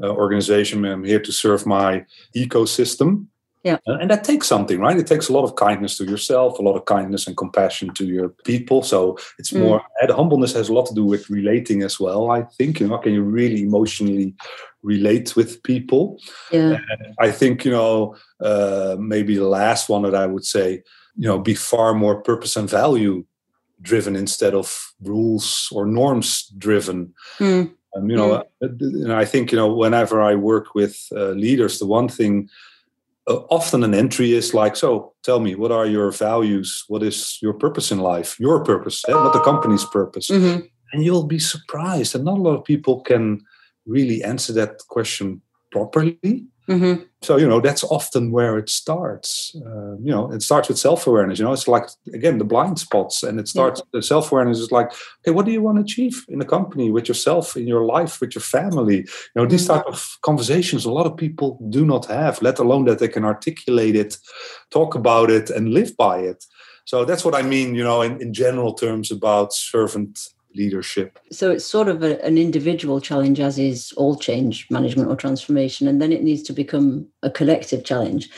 uh, 0.01 0.09
organization. 0.09 0.85
I'm 0.85 1.03
here 1.03 1.19
to 1.19 1.31
serve 1.31 1.65
my 1.65 2.05
ecosystem. 2.35 3.27
Yeah. 3.63 3.77
Uh, 3.85 3.97
and 3.99 4.09
that 4.09 4.23
takes 4.23 4.47
something 4.47 4.79
right? 4.79 4.97
It 4.97 5.07
takes 5.07 5.27
a 5.27 5.33
lot 5.33 5.43
of 5.43 5.55
kindness 5.55 5.97
to 5.97 6.05
yourself 6.05 6.59
a 6.59 6.61
lot 6.61 6.77
of 6.77 6.85
kindness 6.85 7.27
and 7.27 7.35
compassion 7.35 7.93
to 7.95 8.05
your 8.05 8.29
people. 8.45 8.83
So 8.83 9.17
it's 9.37 9.51
mm. 9.51 9.59
more 9.59 9.83
and 10.01 10.11
humbleness 10.11 10.53
has 10.53 10.69
a 10.69 10.73
lot 10.73 10.85
to 10.87 10.93
do 10.93 11.03
with 11.03 11.29
relating 11.29 11.83
as 11.83 11.99
well 11.99 12.31
i 12.31 12.43
think. 12.57 12.79
You 12.79 12.87
know 12.87 12.97
can 12.97 13.13
you 13.13 13.23
really 13.23 13.61
emotionally 13.63 14.33
relate 14.81 15.35
with 15.35 15.61
people? 15.63 16.19
Yeah. 16.51 16.77
And 16.89 17.15
i 17.19 17.31
think 17.31 17.65
you 17.65 17.71
know 17.71 18.15
uh, 18.41 18.95
maybe 18.97 19.35
the 19.35 19.47
last 19.47 19.89
one 19.89 20.03
that 20.03 20.15
i 20.15 20.25
would 20.25 20.45
say 20.45 20.81
you 21.17 21.27
know 21.27 21.37
be 21.37 21.53
far 21.53 21.93
more 21.93 22.21
purpose 22.21 22.55
and 22.55 22.69
value 22.69 23.25
driven 23.81 24.15
instead 24.15 24.53
of 24.53 24.93
rules 25.01 25.69
or 25.71 25.85
norms 25.85 26.51
driven. 26.57 27.13
Mm. 27.39 27.71
Um, 27.95 28.09
you 28.09 28.15
know, 28.15 28.43
mm. 28.61 29.13
I 29.13 29.25
think 29.25 29.51
you 29.51 29.57
know 29.57 29.73
whenever 29.73 30.21
I 30.21 30.35
work 30.35 30.75
with 30.75 31.07
uh, 31.11 31.29
leaders, 31.29 31.79
the 31.79 31.87
one 31.87 32.07
thing 32.07 32.49
uh, 33.27 33.41
often 33.49 33.83
an 33.83 33.93
entry 33.93 34.33
is 34.33 34.53
like, 34.53 34.75
so 34.75 35.13
tell 35.23 35.39
me, 35.39 35.55
what 35.55 35.71
are 35.71 35.85
your 35.85 36.11
values? 36.11 36.83
What 36.87 37.03
is 37.03 37.37
your 37.41 37.53
purpose 37.53 37.91
in 37.91 37.99
life? 37.99 38.39
Your 38.39 38.63
purpose, 38.63 39.03
eh? 39.07 39.11
not 39.11 39.33
the 39.33 39.41
company's 39.41 39.85
purpose. 39.85 40.29
Mm-hmm. 40.29 40.65
And 40.91 41.03
you'll 41.03 41.27
be 41.27 41.39
surprised, 41.39 42.15
and 42.15 42.25
not 42.25 42.39
a 42.39 42.41
lot 42.41 42.57
of 42.57 42.63
people 42.63 43.01
can 43.01 43.41
really 43.85 44.23
answer 44.23 44.53
that 44.53 44.79
question 44.87 45.41
properly. 45.71 46.47
Mm-hmm. 46.69 47.03
So 47.23 47.37
you 47.37 47.47
know 47.47 47.59
that's 47.59 47.83
often 47.83 48.31
where 48.31 48.57
it 48.59 48.69
starts. 48.69 49.55
Uh, 49.55 49.97
you 49.97 50.11
know, 50.11 50.31
it 50.31 50.43
starts 50.43 50.69
with 50.69 50.77
self 50.77 51.07
awareness. 51.07 51.39
You 51.39 51.45
know, 51.45 51.51
it's 51.51 51.67
like 51.67 51.87
again 52.13 52.37
the 52.37 52.45
blind 52.45 52.77
spots, 52.77 53.23
and 53.23 53.39
it 53.39 53.47
starts. 53.47 53.79
Yeah. 53.79 53.99
The 53.99 54.03
self 54.03 54.31
awareness 54.31 54.59
is 54.59 54.71
like, 54.71 54.91
okay, 55.19 55.31
what 55.31 55.45
do 55.47 55.51
you 55.51 55.63
want 55.63 55.77
to 55.77 55.81
achieve 55.81 56.23
in 56.29 56.37
the 56.37 56.45
company, 56.45 56.91
with 56.91 57.07
yourself, 57.07 57.57
in 57.57 57.67
your 57.67 57.85
life, 57.85 58.21
with 58.21 58.35
your 58.35 58.43
family? 58.43 58.97
You 58.97 59.35
know, 59.35 59.45
these 59.47 59.67
mm-hmm. 59.67 59.77
type 59.77 59.87
of 59.87 60.17
conversations 60.21 60.85
a 60.85 60.91
lot 60.91 61.07
of 61.07 61.17
people 61.17 61.59
do 61.69 61.85
not 61.85 62.05
have, 62.05 62.39
let 62.43 62.59
alone 62.59 62.85
that 62.85 62.99
they 62.99 63.07
can 63.07 63.25
articulate 63.25 63.95
it, 63.95 64.17
talk 64.69 64.93
about 64.93 65.31
it, 65.31 65.49
and 65.49 65.73
live 65.73 65.97
by 65.97 66.19
it. 66.19 66.45
So 66.85 67.03
that's 67.03 67.25
what 67.25 67.35
I 67.35 67.41
mean. 67.41 67.73
You 67.73 67.83
know, 67.83 68.03
in, 68.03 68.21
in 68.21 68.31
general 68.31 68.73
terms 68.73 69.11
about 69.11 69.53
servant 69.53 70.19
leadership. 70.55 71.19
So 71.31 71.51
it's 71.51 71.65
sort 71.65 71.87
of 71.87 72.03
a, 72.03 72.23
an 72.23 72.37
individual 72.37 72.99
challenge, 72.99 73.39
as 73.39 73.59
is 73.59 73.91
all 73.93 74.15
change 74.17 74.67
management 74.69 75.09
or 75.09 75.15
transformation, 75.15 75.87
and 75.87 76.01
then 76.01 76.11
it 76.11 76.23
needs 76.23 76.43
to 76.43 76.53
become 76.53 77.07
a 77.23 77.29
collective 77.29 77.83
challenge. 77.83 78.29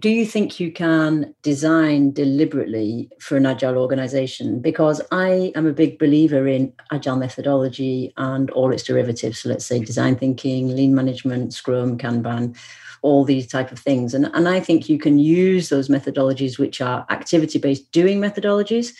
Do 0.00 0.10
you 0.10 0.26
think 0.26 0.58
you 0.58 0.72
can 0.72 1.34
design 1.42 2.10
deliberately 2.10 3.08
for 3.20 3.36
an 3.36 3.46
agile 3.46 3.78
organization? 3.78 4.60
Because 4.60 5.00
I 5.12 5.52
am 5.54 5.66
a 5.66 5.72
big 5.72 6.00
believer 6.00 6.48
in 6.48 6.72
agile 6.90 7.14
methodology 7.14 8.12
and 8.16 8.50
all 8.50 8.72
its 8.72 8.82
derivatives. 8.82 9.38
So 9.38 9.50
let's 9.50 9.64
say 9.64 9.78
design 9.78 10.16
thinking, 10.16 10.74
lean 10.74 10.96
management, 10.96 11.54
Scrum, 11.54 11.96
Kanban, 11.96 12.56
all 13.02 13.24
these 13.24 13.46
type 13.46 13.70
of 13.70 13.78
things. 13.78 14.14
And, 14.14 14.26
and 14.34 14.48
I 14.48 14.58
think 14.58 14.88
you 14.88 14.98
can 14.98 15.20
use 15.20 15.68
those 15.68 15.88
methodologies, 15.88 16.58
which 16.58 16.80
are 16.80 17.06
activity-based 17.08 17.92
doing 17.92 18.20
methodologies, 18.20 18.94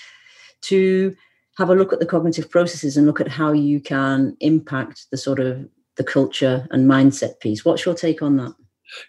to 0.61 1.17
have 1.57 1.71
a 1.71 1.75
look 1.75 1.93
at 1.93 2.01
the 2.01 2.07
cognitive 2.07 2.51
processes 2.51 2.97
and 2.97 3.07
look 3.07 3.21
at 3.21 3.29
how 3.29 3.53
you 3.53 3.81
can 3.81 4.37
impact 4.41 5.07
the 5.11 5.17
sort 5.17 5.41
of 5.41 5.69
the 5.97 6.05
culture 6.05 6.67
and 6.71 6.91
mindset 6.91 7.39
piece. 7.41 7.65
What's 7.65 7.85
your 7.85 7.95
take 7.95 8.23
on 8.23 8.37
that? 8.39 8.55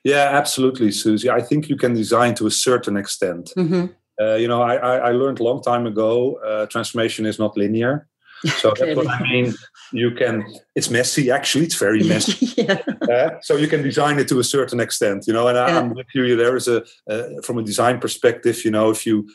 Yeah, 0.03 0.29
absolutely, 0.31 0.91
Susie. 0.91 1.29
I 1.29 1.41
think 1.41 1.69
you 1.69 1.75
can 1.75 1.93
design 1.93 2.35
to 2.35 2.47
a 2.47 2.51
certain 2.51 2.97
extent. 2.97 3.51
Mm-hmm. 3.57 3.85
Uh, 4.21 4.35
you 4.35 4.47
know, 4.47 4.61
I, 4.61 4.75
I, 4.75 5.11
learned 5.11 5.41
a 5.41 5.43
long 5.43 5.61
time 5.61 5.85
ago 5.85 6.35
uh, 6.35 6.65
transformation 6.67 7.25
is 7.25 7.37
not 7.37 7.57
linear. 7.57 8.07
So 8.59 8.73
that's 8.77 8.95
what 8.95 9.09
I 9.09 9.21
mean. 9.23 9.55
You 9.91 10.11
can. 10.11 10.45
It's 10.75 10.89
messy. 10.89 11.31
Actually, 11.31 11.65
it's 11.65 11.79
very 11.79 12.03
messy. 12.03 12.53
yeah. 12.57 12.79
uh, 13.11 13.39
so 13.41 13.55
you 13.55 13.67
can 13.67 13.81
design 13.81 14.19
it 14.19 14.27
to 14.27 14.39
a 14.39 14.43
certain 14.43 14.79
extent. 14.79 15.25
You 15.25 15.33
know, 15.33 15.47
and 15.47 15.57
I, 15.57 15.71
am 15.71 15.95
with 15.95 16.07
you. 16.13 16.35
There 16.35 16.55
is 16.55 16.67
a 16.67 16.83
uh, 17.09 17.41
from 17.43 17.57
a 17.57 17.63
design 17.63 17.99
perspective. 17.99 18.63
You 18.63 18.71
know, 18.71 18.91
if 18.91 19.05
you 19.05 19.27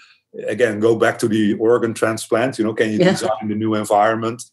again 0.46 0.78
go 0.78 0.94
back 0.94 1.18
to 1.18 1.26
the 1.26 1.54
organ 1.54 1.92
transplant 1.92 2.58
you 2.58 2.64
know 2.64 2.72
can 2.72 2.90
you 2.90 2.98
yeah. 2.98 3.10
design 3.10 3.48
the 3.48 3.54
new 3.54 3.74
environment 3.74 4.44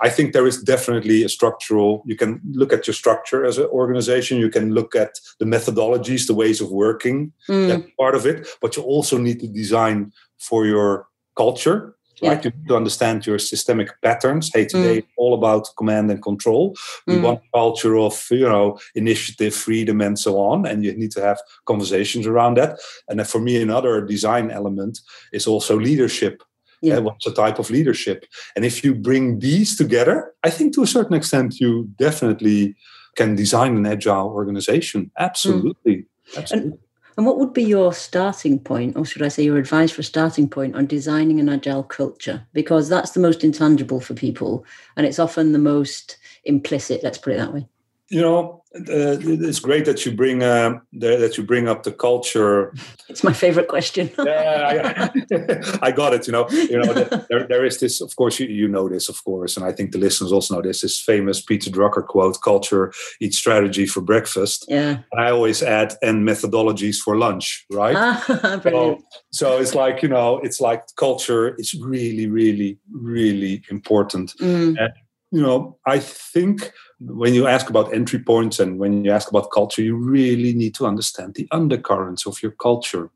i 0.00 0.08
think 0.08 0.32
there 0.32 0.46
is 0.46 0.62
definitely 0.62 1.22
a 1.24 1.28
structural 1.28 2.02
you 2.04 2.14
can 2.14 2.40
look 2.52 2.72
at 2.72 2.86
your 2.86 2.94
structure 2.94 3.44
as 3.44 3.56
an 3.56 3.64
organization 3.66 4.38
you 4.38 4.50
can 4.50 4.74
look 4.74 4.94
at 4.94 5.18
the 5.38 5.46
methodologies 5.46 6.26
the 6.26 6.34
ways 6.34 6.60
of 6.60 6.70
working 6.70 7.32
mm. 7.48 7.68
that's 7.68 7.90
part 7.98 8.14
of 8.14 8.26
it 8.26 8.46
but 8.60 8.76
you 8.76 8.82
also 8.82 9.16
need 9.16 9.40
to 9.40 9.48
design 9.48 10.12
for 10.38 10.66
your 10.66 11.06
culture 11.36 11.96
right? 12.22 12.44
You 12.44 12.50
need 12.50 12.68
to 12.68 12.76
understand 12.76 13.26
your 13.26 13.38
systemic 13.38 13.90
patterns. 14.02 14.50
Hey, 14.52 14.66
today 14.66 15.02
mm. 15.02 15.06
all 15.16 15.34
about 15.34 15.68
command 15.76 16.10
and 16.10 16.22
control. 16.22 16.76
We 17.06 17.14
mm. 17.14 17.22
want 17.22 17.40
a 17.40 17.58
culture 17.58 17.96
of 17.96 18.26
you 18.30 18.48
know 18.48 18.78
initiative, 18.94 19.54
freedom, 19.54 20.00
and 20.00 20.18
so 20.18 20.38
on. 20.38 20.66
And 20.66 20.84
you 20.84 20.94
need 20.96 21.12
to 21.12 21.22
have 21.22 21.38
conversations 21.66 22.26
around 22.26 22.56
that. 22.56 22.78
And 23.08 23.18
then 23.18 23.26
for 23.26 23.40
me, 23.40 23.60
another 23.60 24.00
design 24.04 24.50
element 24.50 25.00
is 25.32 25.46
also 25.46 25.78
leadership. 25.78 26.42
Yeah. 26.82 26.98
what's 26.98 27.24
the 27.24 27.32
type 27.32 27.58
of 27.58 27.70
leadership? 27.70 28.26
And 28.54 28.62
if 28.62 28.84
you 28.84 28.94
bring 28.94 29.38
these 29.38 29.74
together, 29.74 30.34
I 30.42 30.50
think 30.50 30.74
to 30.74 30.82
a 30.82 30.86
certain 30.86 31.14
extent 31.16 31.58
you 31.58 31.88
definitely 31.96 32.76
can 33.16 33.34
design 33.36 33.76
an 33.78 33.86
agile 33.86 34.28
organization. 34.28 35.10
Absolutely. 35.18 35.96
Mm. 35.96 36.04
Absolutely. 36.36 36.70
And 36.70 36.78
and 37.16 37.26
what 37.26 37.38
would 37.38 37.52
be 37.52 37.62
your 37.62 37.92
starting 37.92 38.58
point, 38.58 38.96
or 38.96 39.04
should 39.04 39.22
I 39.22 39.28
say 39.28 39.44
your 39.44 39.58
advice 39.58 39.92
for 39.92 40.02
starting 40.02 40.48
point 40.48 40.74
on 40.74 40.86
designing 40.86 41.38
an 41.40 41.48
agile 41.48 41.84
culture? 41.84 42.46
Because 42.52 42.88
that's 42.88 43.12
the 43.12 43.20
most 43.20 43.44
intangible 43.44 44.00
for 44.00 44.14
people 44.14 44.64
and 44.96 45.06
it's 45.06 45.18
often 45.18 45.52
the 45.52 45.58
most 45.58 46.16
implicit, 46.44 47.02
let's 47.02 47.18
put 47.18 47.32
it 47.32 47.38
that 47.38 47.54
way. 47.54 47.68
You 48.10 48.20
know, 48.20 48.64
uh, 48.74 49.16
it's 49.22 49.60
great 49.60 49.84
that 49.84 50.04
you 50.04 50.12
bring 50.12 50.42
uh, 50.42 50.78
that 50.94 51.38
you 51.38 51.44
bring 51.44 51.68
up 51.68 51.84
the 51.84 51.92
culture. 51.92 52.74
It's 53.08 53.22
my 53.22 53.32
favorite 53.32 53.68
question. 53.68 54.10
yeah, 54.18 55.08
I, 55.30 55.78
I, 55.80 55.90
got 55.92 56.12
it. 56.12 56.26
You 56.26 56.32
know, 56.32 56.48
you 56.50 56.78
know, 56.78 56.92
there, 57.30 57.46
there 57.46 57.64
is 57.64 57.78
this. 57.78 58.00
Of 58.00 58.16
course, 58.16 58.40
you, 58.40 58.48
you 58.48 58.66
know 58.66 58.88
this, 58.88 59.08
of 59.08 59.22
course, 59.24 59.56
and 59.56 59.64
I 59.64 59.70
think 59.70 59.92
the 59.92 59.98
listeners 59.98 60.32
also 60.32 60.56
know 60.56 60.62
this. 60.62 60.80
This 60.80 61.00
famous 61.00 61.40
Peter 61.40 61.70
Drucker 61.70 62.04
quote: 62.04 62.40
"Culture 62.42 62.92
eats 63.20 63.38
strategy 63.38 63.86
for 63.86 64.00
breakfast." 64.00 64.66
Yeah. 64.68 64.98
I 65.16 65.30
always 65.30 65.62
add 65.62 65.94
and 66.02 66.26
methodologies 66.26 66.96
for 66.96 67.16
lunch. 67.16 67.64
Right. 67.70 67.96
so, 68.62 68.98
so 69.30 69.58
it's 69.58 69.74
like 69.74 70.02
you 70.02 70.08
know, 70.08 70.38
it's 70.38 70.60
like 70.60 70.82
culture 70.96 71.54
is 71.56 71.74
really, 71.74 72.26
really, 72.26 72.78
really 72.90 73.62
important. 73.70 74.34
Mm. 74.40 74.76
And, 74.78 74.92
you 75.30 75.42
know, 75.42 75.78
I 75.86 75.98
think 75.98 76.72
when 77.06 77.34
you 77.34 77.46
ask 77.46 77.68
about 77.68 77.92
entry 77.94 78.18
points 78.18 78.60
and 78.60 78.78
when 78.78 79.04
you 79.04 79.10
ask 79.10 79.28
about 79.28 79.50
culture, 79.50 79.82
you 79.82 79.96
really 79.96 80.54
need 80.54 80.74
to 80.76 80.86
understand 80.86 81.34
the 81.34 81.48
undercurrents 81.50 82.26
of 82.26 82.42
your 82.42 82.52
culture. 82.52 83.10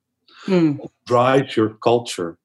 Mm. 0.46 0.78
Drives 1.06 1.56
your 1.56 1.70
culture. 1.70 2.38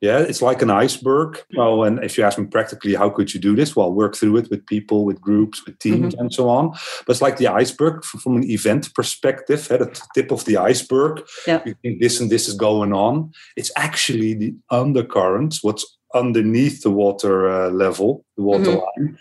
Yeah, 0.00 0.18
it's 0.18 0.42
like 0.42 0.60
an 0.60 0.70
iceberg. 0.70 1.42
Well, 1.56 1.84
and 1.84 2.02
if 2.04 2.18
you 2.18 2.24
ask 2.24 2.38
me 2.38 2.44
practically, 2.44 2.94
how 2.94 3.08
could 3.08 3.32
you 3.32 3.40
do 3.40 3.56
this? 3.56 3.74
Well, 3.74 3.90
work 3.90 4.16
through 4.16 4.36
it 4.36 4.50
with 4.50 4.66
people, 4.66 5.06
with 5.06 5.18
groups, 5.18 5.64
with 5.64 5.78
teams, 5.78 6.12
mm-hmm. 6.12 6.20
and 6.20 6.34
so 6.34 6.48
on. 6.50 6.72
But 7.06 7.12
it's 7.12 7.22
like 7.22 7.38
the 7.38 7.46
iceberg 7.46 8.04
from 8.04 8.36
an 8.36 8.44
event 8.44 8.92
perspective, 8.92 9.66
at 9.70 9.78
the 9.78 10.02
tip 10.14 10.30
of 10.30 10.44
the 10.44 10.58
iceberg. 10.58 11.24
Yeah. 11.46 11.62
You 11.64 11.74
think 11.80 12.00
this 12.00 12.20
and 12.20 12.28
this 12.28 12.48
is 12.48 12.54
going 12.54 12.92
on. 12.92 13.32
It's 13.56 13.70
actually 13.76 14.34
the 14.34 14.54
undercurrents, 14.70 15.64
what's 15.64 15.86
underneath 16.14 16.82
the 16.82 16.90
water 16.90 17.48
uh, 17.48 17.70
level, 17.70 18.26
the 18.36 18.42
water 18.42 18.64
mm-hmm. 18.64 19.02
line. 19.02 19.18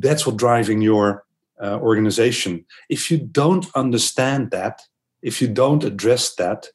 That's 0.00 0.26
what 0.26 0.36
driving 0.36 0.80
your 0.80 1.24
uh, 1.62 1.78
organization. 1.80 2.64
If 2.88 3.10
you 3.10 3.18
don't 3.18 3.66
understand 3.74 4.50
that, 4.52 4.82
if 5.22 5.42
you 5.42 5.48
don't 5.48 5.84
address 5.84 6.34
that, 6.36 6.68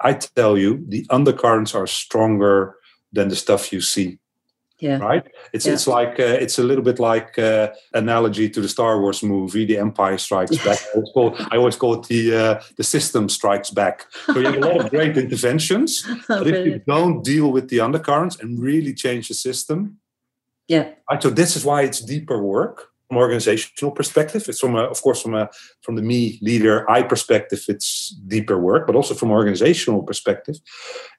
I 0.00 0.14
tell 0.14 0.56
you, 0.56 0.84
the 0.88 1.06
undercurrents 1.10 1.74
are 1.74 1.86
stronger 1.86 2.76
than 3.12 3.28
the 3.28 3.36
stuff 3.36 3.72
you 3.72 3.80
see. 3.80 4.18
Yeah. 4.78 4.98
Right. 4.98 5.24
It's 5.52 5.64
yeah. 5.64 5.74
it's 5.74 5.86
like 5.86 6.18
uh, 6.18 6.38
it's 6.42 6.58
a 6.58 6.64
little 6.64 6.82
bit 6.82 6.98
like 6.98 7.38
uh, 7.38 7.68
analogy 7.94 8.50
to 8.50 8.60
the 8.60 8.68
Star 8.68 9.00
Wars 9.00 9.22
movie, 9.22 9.64
The 9.64 9.78
Empire 9.78 10.18
Strikes 10.18 10.56
Back. 10.56 10.80
I 10.94 10.96
always 10.96 11.10
call, 11.14 11.36
I 11.52 11.56
always 11.56 11.76
call 11.76 11.94
it 11.94 12.08
the 12.08 12.36
uh, 12.36 12.62
the 12.76 12.82
system 12.82 13.28
strikes 13.28 13.70
back. 13.70 14.06
So 14.26 14.40
you 14.40 14.46
have 14.46 14.56
a 14.56 14.58
lot 14.58 14.84
of 14.84 14.90
great 14.90 15.16
interventions, 15.24 16.04
but 16.26 16.48
if 16.48 16.66
you 16.66 16.82
don't 16.84 17.22
deal 17.22 17.52
with 17.52 17.68
the 17.68 17.78
undercurrents 17.78 18.40
and 18.40 18.58
really 18.58 18.92
change 18.92 19.28
the 19.28 19.34
system, 19.34 19.98
yeah. 20.72 20.84
Right, 21.10 21.22
so 21.22 21.30
this 21.30 21.56
is 21.56 21.64
why 21.64 21.82
it's 21.82 22.00
deeper 22.00 22.38
work 22.42 22.88
from 23.08 23.18
organizational 23.18 23.92
perspective. 23.92 24.48
It's 24.48 24.60
from 24.60 24.74
a, 24.74 24.84
of 24.94 25.02
course 25.02 25.20
from 25.22 25.34
a 25.34 25.48
from 25.82 25.96
the 25.96 26.02
me 26.02 26.38
leader 26.40 26.90
I 26.90 27.02
perspective. 27.02 27.60
It's 27.68 28.10
deeper 28.34 28.58
work, 28.58 28.86
but 28.86 28.96
also 28.96 29.14
from 29.14 29.30
organizational 29.30 30.02
perspective, 30.02 30.56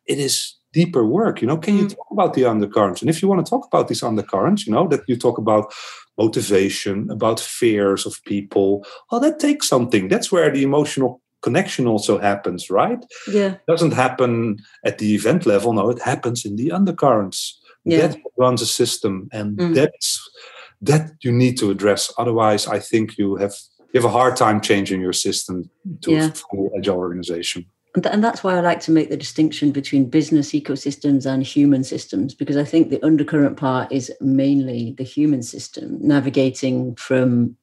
it 0.05 0.17
is 0.17 0.55
deeper 0.73 1.05
work 1.05 1.39
you 1.39 1.47
know 1.47 1.57
can 1.57 1.77
you 1.77 1.85
mm. 1.85 1.95
talk 1.95 2.07
about 2.11 2.33
the 2.33 2.45
undercurrents 2.45 3.01
and 3.01 3.09
if 3.09 3.21
you 3.21 3.27
want 3.27 3.45
to 3.45 3.49
talk 3.49 3.65
about 3.71 3.87
these 3.87 4.03
undercurrents 4.03 4.65
you 4.65 4.73
know 4.73 4.87
that 4.87 5.01
you 5.07 5.15
talk 5.15 5.37
about 5.37 5.71
motivation 6.17 7.09
about 7.11 7.39
fears 7.39 8.05
of 8.05 8.23
people 8.25 8.83
well 9.11 9.21
that 9.21 9.39
takes 9.39 9.69
something 9.69 10.07
that's 10.07 10.31
where 10.31 10.49
the 10.51 10.63
emotional 10.63 11.21
connection 11.43 11.85
also 11.85 12.17
happens 12.17 12.71
right 12.71 13.05
yeah 13.27 13.53
it 13.53 13.67
doesn't 13.67 13.93
happen 13.93 14.57
at 14.83 14.97
the 14.97 15.13
event 15.13 15.45
level 15.45 15.73
no 15.73 15.91
it 15.91 16.01
happens 16.01 16.43
in 16.43 16.55
the 16.55 16.71
undercurrents 16.71 17.61
yeah. 17.86 18.08
that 18.08 18.17
runs 18.38 18.62
a 18.62 18.65
system 18.65 19.30
and 19.32 19.58
mm. 19.58 19.76
that's 19.76 20.30
that 20.82 21.12
you 21.22 21.32
need 21.32 21.58
to 21.58 21.72
address 21.72 22.12
otherwise 22.17 22.67
i 22.67 22.80
think 22.80 23.17
you 23.17 23.36
have 23.36 23.54
you 23.93 24.02
have 24.02 24.10
a 24.10 24.13
hard 24.13 24.36
time 24.36 24.60
changing 24.60 25.02
your 25.02 25.13
system 25.13 25.69
to 26.02 26.12
yeah. 26.12 26.28
a 26.28 26.32
full 26.32 26.72
agile 26.78 26.98
organization 26.98 27.65
and 27.96 28.24
that's 28.24 28.43
why 28.43 28.58
I 28.58 28.60
like 28.62 28.80
to 28.82 28.91
make 28.91 29.10
the 29.10 29.17
distinction 29.17 29.72
between 29.72 30.10
business 30.10 30.52
ecosystems 30.52 31.32
and 31.32 31.43
human 31.43 31.84
systems, 31.84 32.34
because 32.34 32.58
I 32.58 32.63
think 32.63 32.89
the 32.89 33.04
undercurrent 33.06 33.56
part 33.58 33.91
is 33.91 34.12
mainly 34.19 34.96
the 34.98 35.04
human 35.04 35.43
system 35.43 36.00
navigating 36.02 36.96
from, 36.96 37.56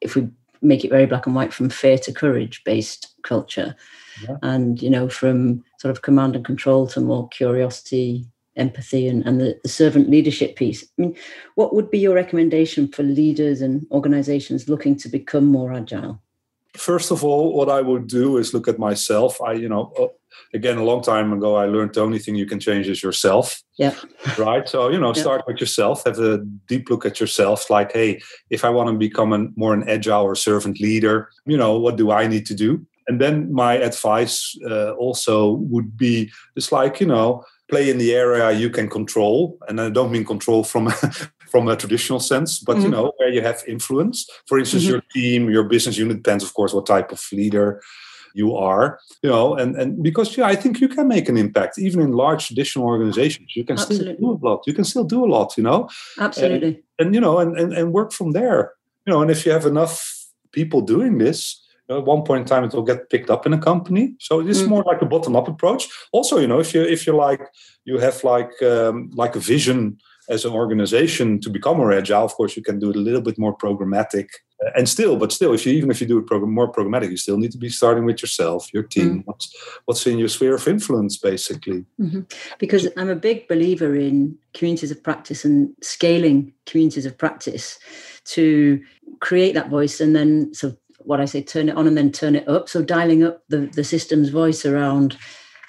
if 0.00 0.16
we 0.16 0.28
make 0.62 0.84
it 0.84 0.90
very 0.90 1.04
black 1.04 1.26
and 1.26 1.34
white, 1.34 1.52
from 1.52 1.68
fear 1.68 1.98
to 1.98 2.12
courage 2.12 2.64
based 2.64 3.14
culture. 3.22 3.76
Yeah. 4.22 4.36
And, 4.42 4.80
you 4.80 4.88
know, 4.88 5.08
from 5.08 5.62
sort 5.78 5.90
of 5.90 6.00
command 6.00 6.34
and 6.34 6.44
control 6.44 6.86
to 6.88 7.00
more 7.02 7.28
curiosity, 7.28 8.24
empathy, 8.56 9.08
and, 9.08 9.24
and 9.26 9.40
the, 9.40 9.58
the 9.62 9.68
servant 9.68 10.10
leadership 10.10 10.56
piece. 10.56 10.82
I 10.82 11.02
mean, 11.02 11.16
what 11.54 11.74
would 11.74 11.90
be 11.90 11.98
your 11.98 12.14
recommendation 12.14 12.88
for 12.88 13.02
leaders 13.02 13.60
and 13.60 13.86
organizations 13.90 14.68
looking 14.68 14.96
to 14.96 15.08
become 15.08 15.46
more 15.46 15.72
agile? 15.72 16.20
first 16.76 17.10
of 17.10 17.24
all, 17.24 17.54
what 17.54 17.68
I 17.68 17.80
would 17.80 18.06
do 18.06 18.36
is 18.36 18.52
look 18.52 18.68
at 18.68 18.78
myself. 18.78 19.40
I, 19.40 19.52
you 19.52 19.68
know, 19.68 19.92
uh, 19.98 20.08
again, 20.52 20.78
a 20.78 20.84
long 20.84 21.02
time 21.02 21.32
ago, 21.32 21.56
I 21.56 21.66
learned 21.66 21.94
the 21.94 22.00
only 22.00 22.18
thing 22.18 22.34
you 22.34 22.46
can 22.46 22.60
change 22.60 22.88
is 22.88 23.02
yourself. 23.02 23.62
Yeah. 23.78 23.94
Right. 24.36 24.68
So, 24.68 24.88
you 24.88 24.98
know, 24.98 25.14
yeah. 25.14 25.22
start 25.22 25.42
with 25.46 25.60
yourself, 25.60 26.04
have 26.04 26.18
a 26.18 26.38
deep 26.66 26.90
look 26.90 27.06
at 27.06 27.20
yourself. 27.20 27.70
Like, 27.70 27.92
hey, 27.92 28.20
if 28.50 28.64
I 28.64 28.70
want 28.70 28.90
to 28.90 28.96
become 28.96 29.32
a, 29.32 29.46
more 29.56 29.72
an 29.72 29.88
agile 29.88 30.24
or 30.24 30.34
servant 30.34 30.80
leader, 30.80 31.30
you 31.46 31.56
know, 31.56 31.78
what 31.78 31.96
do 31.96 32.10
I 32.10 32.26
need 32.26 32.46
to 32.46 32.54
do? 32.54 32.84
And 33.06 33.20
then 33.20 33.52
my 33.52 33.74
advice 33.74 34.56
uh, 34.68 34.92
also 34.92 35.52
would 35.52 35.96
be 35.96 36.32
just 36.56 36.72
like, 36.72 37.00
you 37.00 37.06
know, 37.06 37.44
play 37.68 37.90
in 37.90 37.98
the 37.98 38.14
area 38.14 38.52
you 38.52 38.70
can 38.70 38.88
control. 38.88 39.58
And 39.68 39.80
I 39.80 39.90
don't 39.90 40.12
mean 40.12 40.24
control 40.24 40.64
from 40.64 40.90
from 41.50 41.68
a 41.68 41.76
traditional 41.76 42.20
sense, 42.20 42.58
but 42.58 42.76
mm-hmm. 42.76 42.84
you 42.84 42.90
know 42.90 43.12
where 43.16 43.28
you 43.28 43.42
have 43.42 43.62
influence. 43.66 44.28
For 44.46 44.58
instance, 44.58 44.84
mm-hmm. 44.84 44.92
your 44.92 45.02
team, 45.12 45.50
your 45.50 45.64
business 45.64 45.96
unit 45.96 46.16
depends, 46.16 46.44
of 46.44 46.52
course, 46.54 46.72
what 46.72 46.86
type 46.86 47.12
of 47.12 47.22
leader 47.32 47.80
you 48.34 48.56
are. 48.56 48.98
You 49.22 49.30
know, 49.30 49.54
and 49.54 49.76
and 49.76 50.02
because 50.02 50.36
yeah, 50.36 50.46
I 50.46 50.56
think 50.56 50.80
you 50.80 50.88
can 50.88 51.08
make 51.08 51.28
an 51.28 51.36
impact 51.36 51.78
even 51.78 52.00
in 52.00 52.12
large 52.12 52.46
traditional 52.46 52.86
organizations. 52.86 53.56
You 53.56 53.64
can 53.64 53.78
Absolutely. 53.78 54.14
still 54.14 54.36
do 54.36 54.46
a 54.46 54.48
lot. 54.48 54.62
You 54.66 54.74
can 54.74 54.84
still 54.84 55.04
do 55.04 55.24
a 55.24 55.30
lot. 55.30 55.56
You 55.56 55.62
know, 55.62 55.88
Absolutely. 56.18 56.82
And, 56.98 57.06
and 57.06 57.14
you 57.14 57.20
know, 57.20 57.38
and, 57.38 57.56
and 57.58 57.72
and 57.72 57.92
work 57.92 58.12
from 58.12 58.32
there. 58.32 58.72
You 59.06 59.12
know, 59.12 59.22
and 59.22 59.30
if 59.30 59.46
you 59.46 59.52
have 59.52 59.66
enough 59.66 60.26
people 60.52 60.80
doing 60.80 61.18
this, 61.18 61.63
you 61.88 61.94
know, 61.94 62.00
at 62.00 62.06
one 62.06 62.22
point 62.22 62.40
in 62.40 62.46
time 62.46 62.64
it 62.64 62.72
will 62.72 62.82
get 62.82 63.10
picked 63.10 63.30
up 63.30 63.46
in 63.46 63.52
a 63.52 63.58
company 63.58 64.14
so 64.18 64.42
this 64.42 64.60
is 64.60 64.68
more 64.68 64.84
like 64.84 65.02
a 65.02 65.06
bottom 65.06 65.36
up 65.36 65.48
approach 65.48 65.88
also 66.12 66.38
you 66.38 66.46
know 66.46 66.60
if 66.60 66.74
you 66.74 66.82
if 66.82 67.06
you 67.06 67.14
like 67.14 67.42
you 67.84 67.98
have 67.98 68.22
like 68.24 68.50
um, 68.62 69.10
like 69.14 69.36
a 69.36 69.40
vision 69.40 69.98
as 70.28 70.44
an 70.44 70.52
organization 70.52 71.40
to 71.40 71.50
become 71.50 71.76
more 71.76 71.92
agile, 71.92 72.24
of 72.24 72.32
course, 72.32 72.56
you 72.56 72.62
can 72.62 72.78
do 72.78 72.90
it 72.90 72.96
a 72.96 73.00
little 73.00 73.20
bit 73.20 73.38
more 73.38 73.56
programmatic. 73.56 74.28
Uh, 74.64 74.70
and 74.76 74.88
still, 74.88 75.16
but 75.16 75.32
still, 75.32 75.52
if 75.52 75.66
you 75.66 75.72
even 75.72 75.90
if 75.90 76.00
you 76.00 76.06
do 76.06 76.18
it 76.18 76.26
program, 76.26 76.52
more 76.52 76.72
programmatic, 76.72 77.10
you 77.10 77.16
still 77.16 77.36
need 77.36 77.52
to 77.52 77.58
be 77.58 77.68
starting 77.68 78.04
with 78.04 78.22
yourself, 78.22 78.72
your 78.72 78.84
team, 78.84 79.18
mm. 79.18 79.22
what's 79.26 79.54
what's 79.84 80.06
in 80.06 80.18
your 80.18 80.28
sphere 80.28 80.54
of 80.54 80.66
influence, 80.66 81.18
basically. 81.18 81.84
Mm-hmm. 82.00 82.20
Because 82.58 82.88
I'm 82.96 83.10
a 83.10 83.16
big 83.16 83.48
believer 83.48 83.94
in 83.94 84.38
communities 84.54 84.90
of 84.90 85.02
practice 85.02 85.44
and 85.44 85.74
scaling 85.82 86.54
communities 86.66 87.04
of 87.04 87.18
practice 87.18 87.78
to 88.26 88.80
create 89.20 89.54
that 89.54 89.68
voice, 89.68 90.00
and 90.00 90.14
then 90.16 90.54
so 90.54 90.76
what 91.04 91.20
I 91.20 91.24
say, 91.24 91.42
turn 91.42 91.68
it 91.68 91.76
on 91.76 91.86
and 91.86 91.96
then 91.96 92.12
turn 92.12 92.34
it 92.34 92.48
up. 92.48 92.68
So 92.68 92.82
dialing 92.82 93.22
up 93.22 93.42
the 93.48 93.66
the 93.66 93.84
system's 93.84 94.30
voice 94.30 94.66
around, 94.66 95.16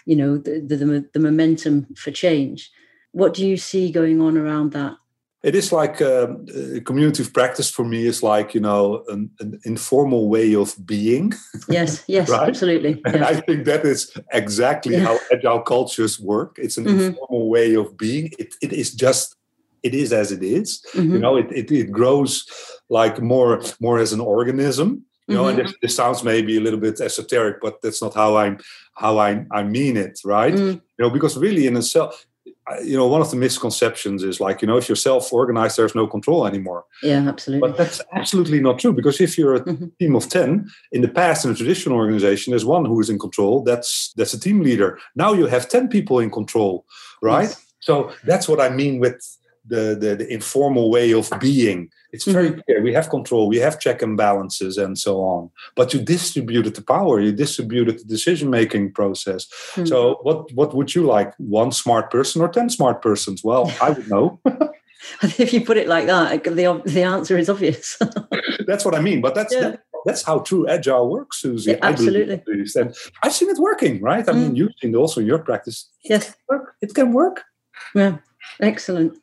you 0.06 0.15
know, 0.15 0.38
the 0.38 0.60
the, 0.60 1.10
the, 1.13 1.19
momentum 1.19 1.88
for 1.95 2.12
change 2.12 2.71
what 3.15 3.34
do 3.34 3.48
you 3.48 3.56
see 3.56 3.93
going 3.93 4.21
on 4.21 4.38
around 4.38 4.74
that? 4.74 4.98
it 5.45 5.54
is 5.54 5.71
like 5.71 6.02
um, 6.02 6.43
a 6.76 6.82
community 6.82 7.21
of 7.21 7.32
practice 7.32 7.69
for 7.69 7.86
me 7.86 8.08
is 8.08 8.24
like 8.24 8.56
you 8.56 8.60
know 8.60 9.04
an, 9.10 9.30
an 9.39 9.60
informal 9.63 10.28
way 10.28 10.56
of 10.56 10.76
being 10.86 11.32
yes 11.69 12.04
yes 12.08 12.30
right? 12.30 12.50
absolutely 12.50 13.00
and 13.06 13.24
i 13.24 13.36
think 13.41 13.63
that 13.65 13.86
is 13.86 14.12
exactly 14.34 14.95
yeah. 14.95 15.04
how 15.04 15.19
agile 15.32 15.62
cultures 15.62 16.19
work 16.19 16.58
it's 16.58 16.78
an 16.78 16.86
mm-hmm. 16.86 17.00
informal 17.00 17.48
way 17.48 17.76
of 17.76 17.95
being 17.95 18.32
it, 18.39 18.56
it 18.62 18.74
is 18.74 18.91
just 18.91 19.36
it 19.84 19.93
is 19.93 20.12
as 20.12 20.32
it 20.32 20.41
is. 20.41 20.84
Mm-hmm. 20.93 21.13
you 21.13 21.19
know 21.19 21.36
it, 21.38 21.52
it, 21.52 21.71
it 21.71 21.91
grows 21.91 22.43
like 22.89 23.21
more 23.21 23.62
more 23.80 24.00
as 24.00 24.13
an 24.13 24.21
organism 24.21 25.06
you 25.27 25.35
know 25.35 25.43
mm-hmm. 25.43 25.59
and 25.59 25.67
this, 25.67 25.75
this, 25.81 25.95
sounds 25.95 26.23
maybe 26.23 26.57
a 26.57 26.61
little 26.61 26.79
bit 26.79 26.99
esoteric 27.01 27.57
but 27.61 27.81
that's 27.81 28.01
not 28.01 28.13
how 28.13 28.38
I'm 28.38 28.59
how 28.95 29.17
i 29.17 29.45
i 29.51 29.63
mean 29.63 29.97
it 29.97 30.19
right 30.23 30.53
mm. 30.53 30.73
you 30.73 30.81
know 30.99 31.09
because 31.09 31.38
really 31.38 31.67
in 31.67 31.75
itself 31.77 32.25
you 32.83 32.97
know 32.97 33.07
one 33.07 33.21
of 33.21 33.29
the 33.29 33.38
misconceptions 33.38 34.23
is 34.23 34.39
like 34.39 34.61
you 34.61 34.67
know 34.67 34.77
if 34.77 34.89
you're 34.89 34.95
self-organized 34.95 35.77
there's 35.77 35.95
no 35.95 36.07
control 36.07 36.47
anymore 36.47 36.85
yeah 37.03 37.27
absolutely 37.27 37.67
but 37.67 37.77
that's 37.77 38.01
absolutely 38.13 38.59
not 38.59 38.79
true 38.79 38.93
because 38.93 39.21
if 39.21 39.38
you're 39.38 39.55
a 39.55 39.59
mm-hmm. 39.63 39.85
team 39.99 40.15
of 40.15 40.27
10 40.27 40.67
in 40.91 41.01
the 41.01 41.07
past 41.07 41.45
in 41.45 41.51
a 41.51 41.55
traditional 41.55 41.97
organization 41.97 42.51
there's 42.51 42.65
one 42.65 42.85
who 42.85 42.99
is 42.99 43.09
in 43.09 43.19
control 43.19 43.63
that's 43.63 44.13
that's 44.13 44.33
a 44.33 44.39
team 44.39 44.61
leader 44.61 44.99
now 45.15 45.33
you 45.33 45.45
have 45.45 45.69
10 45.69 45.89
people 45.89 46.19
in 46.19 46.31
control 46.31 46.85
right 47.21 47.49
yes. 47.49 47.65
so 47.79 48.11
that's 48.23 48.47
what 48.47 48.59
i 48.59 48.69
mean 48.69 48.99
with 48.99 49.38
the, 49.67 49.95
the, 49.99 50.15
the 50.15 50.34
informal 50.34 50.89
way 50.89 51.13
of 51.13 51.32
being. 51.39 51.89
It's 52.12 52.25
very 52.25 52.49
mm-hmm. 52.49 52.60
clear. 52.62 52.82
We 52.82 52.93
have 52.93 53.10
control, 53.10 53.47
we 53.47 53.58
have 53.58 53.80
check 53.80 54.01
and 54.01 54.15
balances, 54.15 54.78
and 54.78 54.97
so 54.97 55.21
on. 55.21 55.49
But 55.75 55.93
you 55.93 56.01
distributed 56.01 56.75
the 56.75 56.82
power, 56.82 57.19
you 57.19 57.32
distributed 57.32 57.99
the 57.99 58.06
decision 58.06 58.49
making 58.49 58.93
process. 58.93 59.47
Mm-hmm. 59.47 59.86
So, 59.86 60.19
what 60.21 60.51
what 60.54 60.73
would 60.73 60.95
you 60.95 61.04
like? 61.04 61.34
One 61.38 61.71
smart 61.71 62.12
person 62.12 62.41
or 62.41 62.49
ten 62.49 62.69
smart 62.69 63.01
persons? 63.01 63.43
Well, 63.43 63.71
I 63.82 63.89
would 63.91 64.10
know. 64.10 64.39
if 65.21 65.54
you 65.54 65.62
put 65.62 65.78
it 65.78 65.88
like 65.88 66.06
that, 66.06 66.43
the 66.43 66.82
the 66.86 67.04
answer 67.04 67.38
is 67.38 67.49
obvious. 67.49 67.97
that's 68.67 68.86
what 68.86 68.95
I 68.95 69.01
mean. 69.01 69.21
But 69.21 69.36
that's 69.36 69.54
yeah. 69.54 69.62
that, 69.62 69.84
that's 70.06 70.21
how 70.21 70.39
true 70.39 70.67
agile 70.67 71.10
works, 71.10 71.41
Susie. 71.41 71.71
Yeah, 71.71 71.80
absolutely. 71.82 72.41
And 72.75 72.95
I've 73.23 73.34
seen 73.34 73.49
it 73.49 73.58
working, 73.58 74.01
right? 74.01 74.28
I 74.28 74.32
mm. 74.32 74.36
mean, 74.36 74.56
you've 74.56 74.73
seen 74.82 74.95
also 74.95 75.19
your 75.19 75.39
practice. 75.39 75.89
Yes, 76.04 76.30
it 76.30 76.36
can 76.36 76.45
work. 76.49 76.75
It 76.82 76.93
can 76.93 77.13
work. 77.13 77.43
Yeah. 77.93 78.17
Excellent. 78.62 79.17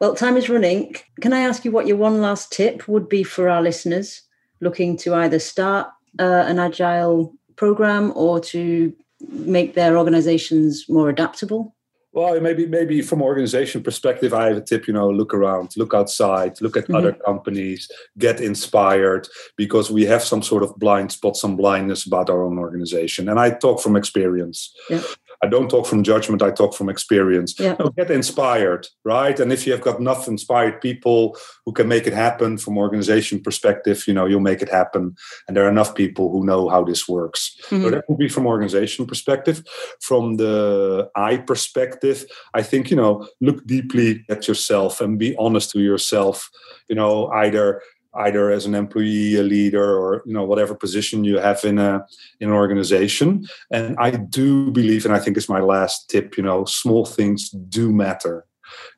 Well, 0.00 0.14
time 0.14 0.36
is 0.36 0.48
running. 0.48 0.96
Can 1.20 1.32
I 1.32 1.40
ask 1.40 1.64
you 1.64 1.70
what 1.70 1.86
your 1.86 1.96
one 1.96 2.20
last 2.20 2.52
tip 2.52 2.88
would 2.88 3.08
be 3.08 3.22
for 3.22 3.48
our 3.48 3.62
listeners 3.62 4.22
looking 4.60 4.96
to 4.96 5.14
either 5.14 5.38
start 5.38 5.88
uh, 6.18 6.44
an 6.46 6.58
agile 6.58 7.34
program 7.56 8.12
or 8.14 8.40
to 8.40 8.92
make 9.28 9.74
their 9.74 9.96
organizations 9.96 10.86
more 10.88 11.08
adaptable? 11.08 11.74
Well, 12.14 12.38
maybe 12.40 12.66
maybe 12.66 13.00
from 13.00 13.22
organization 13.22 13.82
perspective, 13.82 14.34
I 14.34 14.48
have 14.48 14.58
a 14.58 14.60
tip. 14.60 14.86
You 14.86 14.92
know, 14.92 15.08
look 15.08 15.32
around, 15.32 15.74
look 15.78 15.94
outside, 15.94 16.60
look 16.60 16.76
at 16.76 16.84
mm-hmm. 16.84 16.94
other 16.94 17.12
companies, 17.12 17.90
get 18.18 18.38
inspired 18.38 19.28
because 19.56 19.90
we 19.90 20.04
have 20.04 20.22
some 20.22 20.42
sort 20.42 20.62
of 20.62 20.76
blind 20.76 21.10
spot, 21.12 21.36
some 21.36 21.56
blindness 21.56 22.06
about 22.06 22.28
our 22.28 22.44
own 22.44 22.58
organization. 22.58 23.30
And 23.30 23.40
I 23.40 23.50
talk 23.50 23.80
from 23.80 23.96
experience. 23.96 24.74
Yeah. 24.90 25.00
I 25.42 25.48
don't 25.48 25.68
talk 25.68 25.86
from 25.86 26.04
judgment, 26.04 26.40
I 26.40 26.52
talk 26.52 26.74
from 26.74 26.88
experience. 26.88 27.58
Yeah. 27.58 27.76
get 27.96 28.10
inspired, 28.10 28.86
right? 29.04 29.38
And 29.40 29.52
if 29.52 29.66
you 29.66 29.72
have 29.72 29.80
got 29.80 29.98
enough 29.98 30.28
inspired 30.28 30.80
people 30.80 31.36
who 31.66 31.72
can 31.72 31.88
make 31.88 32.06
it 32.06 32.12
happen 32.12 32.58
from 32.58 32.78
organization 32.78 33.42
perspective, 33.42 34.04
you 34.06 34.14
know, 34.14 34.26
you'll 34.26 34.40
make 34.40 34.62
it 34.62 34.68
happen. 34.68 35.16
And 35.48 35.56
there 35.56 35.66
are 35.66 35.70
enough 35.70 35.94
people 35.94 36.30
who 36.30 36.46
know 36.46 36.68
how 36.68 36.84
this 36.84 37.08
works. 37.08 37.56
Mm-hmm. 37.64 37.82
So 37.82 37.90
that 37.90 38.04
would 38.08 38.18
be 38.18 38.28
from 38.28 38.46
organization 38.46 39.04
perspective. 39.04 39.64
From 40.00 40.36
the 40.36 41.10
I 41.16 41.38
perspective, 41.38 42.24
I 42.54 42.62
think, 42.62 42.90
you 42.90 42.96
know, 42.96 43.28
look 43.40 43.66
deeply 43.66 44.24
at 44.28 44.46
yourself 44.46 45.00
and 45.00 45.18
be 45.18 45.34
honest 45.36 45.70
to 45.72 45.80
yourself. 45.80 46.50
You 46.88 46.96
know, 46.96 47.28
either 47.28 47.82
either 48.14 48.50
as 48.50 48.66
an 48.66 48.74
employee, 48.74 49.36
a 49.36 49.42
leader, 49.42 49.98
or 49.98 50.22
you 50.26 50.32
know 50.32 50.44
whatever 50.44 50.74
position 50.74 51.24
you 51.24 51.38
have 51.38 51.64
in 51.64 51.78
a 51.78 52.06
in 52.40 52.48
an 52.48 52.54
organization. 52.54 53.46
And 53.70 53.96
I 53.98 54.10
do 54.10 54.70
believe, 54.70 55.04
and 55.04 55.14
I 55.14 55.18
think 55.18 55.36
it's 55.36 55.48
my 55.48 55.60
last 55.60 56.08
tip. 56.10 56.36
You 56.36 56.42
know, 56.42 56.64
small 56.64 57.04
things 57.04 57.50
do 57.50 57.92
matter. 57.92 58.46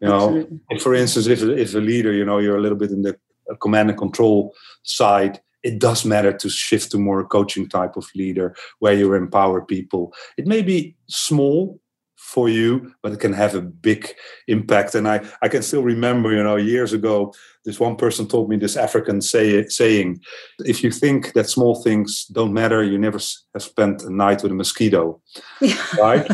You 0.01 0.09
know, 0.09 0.47
for 0.81 0.95
instance, 0.95 1.27
if 1.27 1.43
if 1.43 1.75
a 1.75 1.79
leader, 1.79 2.13
you 2.13 2.25
know, 2.25 2.39
you're 2.39 2.59
a 2.59 2.61
little 2.61 2.79
bit 2.79 2.91
in 2.91 3.03
the 3.03 3.17
uh, 3.51 3.55
command 3.57 3.91
and 3.91 3.99
control 3.99 4.55
side. 4.83 5.41
It 5.63 5.79
does 5.79 6.05
matter 6.05 6.31
to 6.31 6.51
shift 6.51 6.91
to 6.91 6.99
more 6.99 7.27
coaching 7.27 7.71
type 7.71 7.97
of 7.97 8.07
leader 8.15 8.55
where 8.81 8.93
you 8.93 9.15
empower 9.15 9.65
people. 9.65 10.13
It 10.37 10.47
may 10.47 10.61
be 10.61 10.95
small, 11.09 11.81
for 12.25 12.49
you, 12.49 12.93
but 13.03 13.13
it 13.13 13.21
can 13.21 13.35
have 13.35 13.55
a 13.55 13.61
big 13.61 14.09
impact. 14.49 14.95
And 14.95 15.07
I, 15.07 15.25
I 15.43 15.49
can 15.49 15.63
still 15.63 15.83
remember, 15.83 16.33
you 16.33 16.43
know, 16.43 16.57
years 16.57 16.95
ago, 16.95 17.35
this 17.67 17.79
one 17.79 17.97
person 17.97 18.27
told 18.27 18.49
me 18.49 18.57
this 18.57 18.79
African 18.79 19.21
say, 19.21 19.69
saying, 19.69 20.21
if 20.61 20.83
you 20.83 20.91
think 20.91 21.35
that 21.35 21.51
small 21.51 21.83
things 21.83 22.25
don't 22.33 22.55
matter, 22.55 22.83
you 22.83 22.99
never 22.99 23.19
have 23.53 23.63
spent 23.63 24.03
a 24.03 24.11
night 24.11 24.43
with 24.43 24.53
a 24.53 24.55
mosquito. 24.55 25.21
right? 26.01 26.27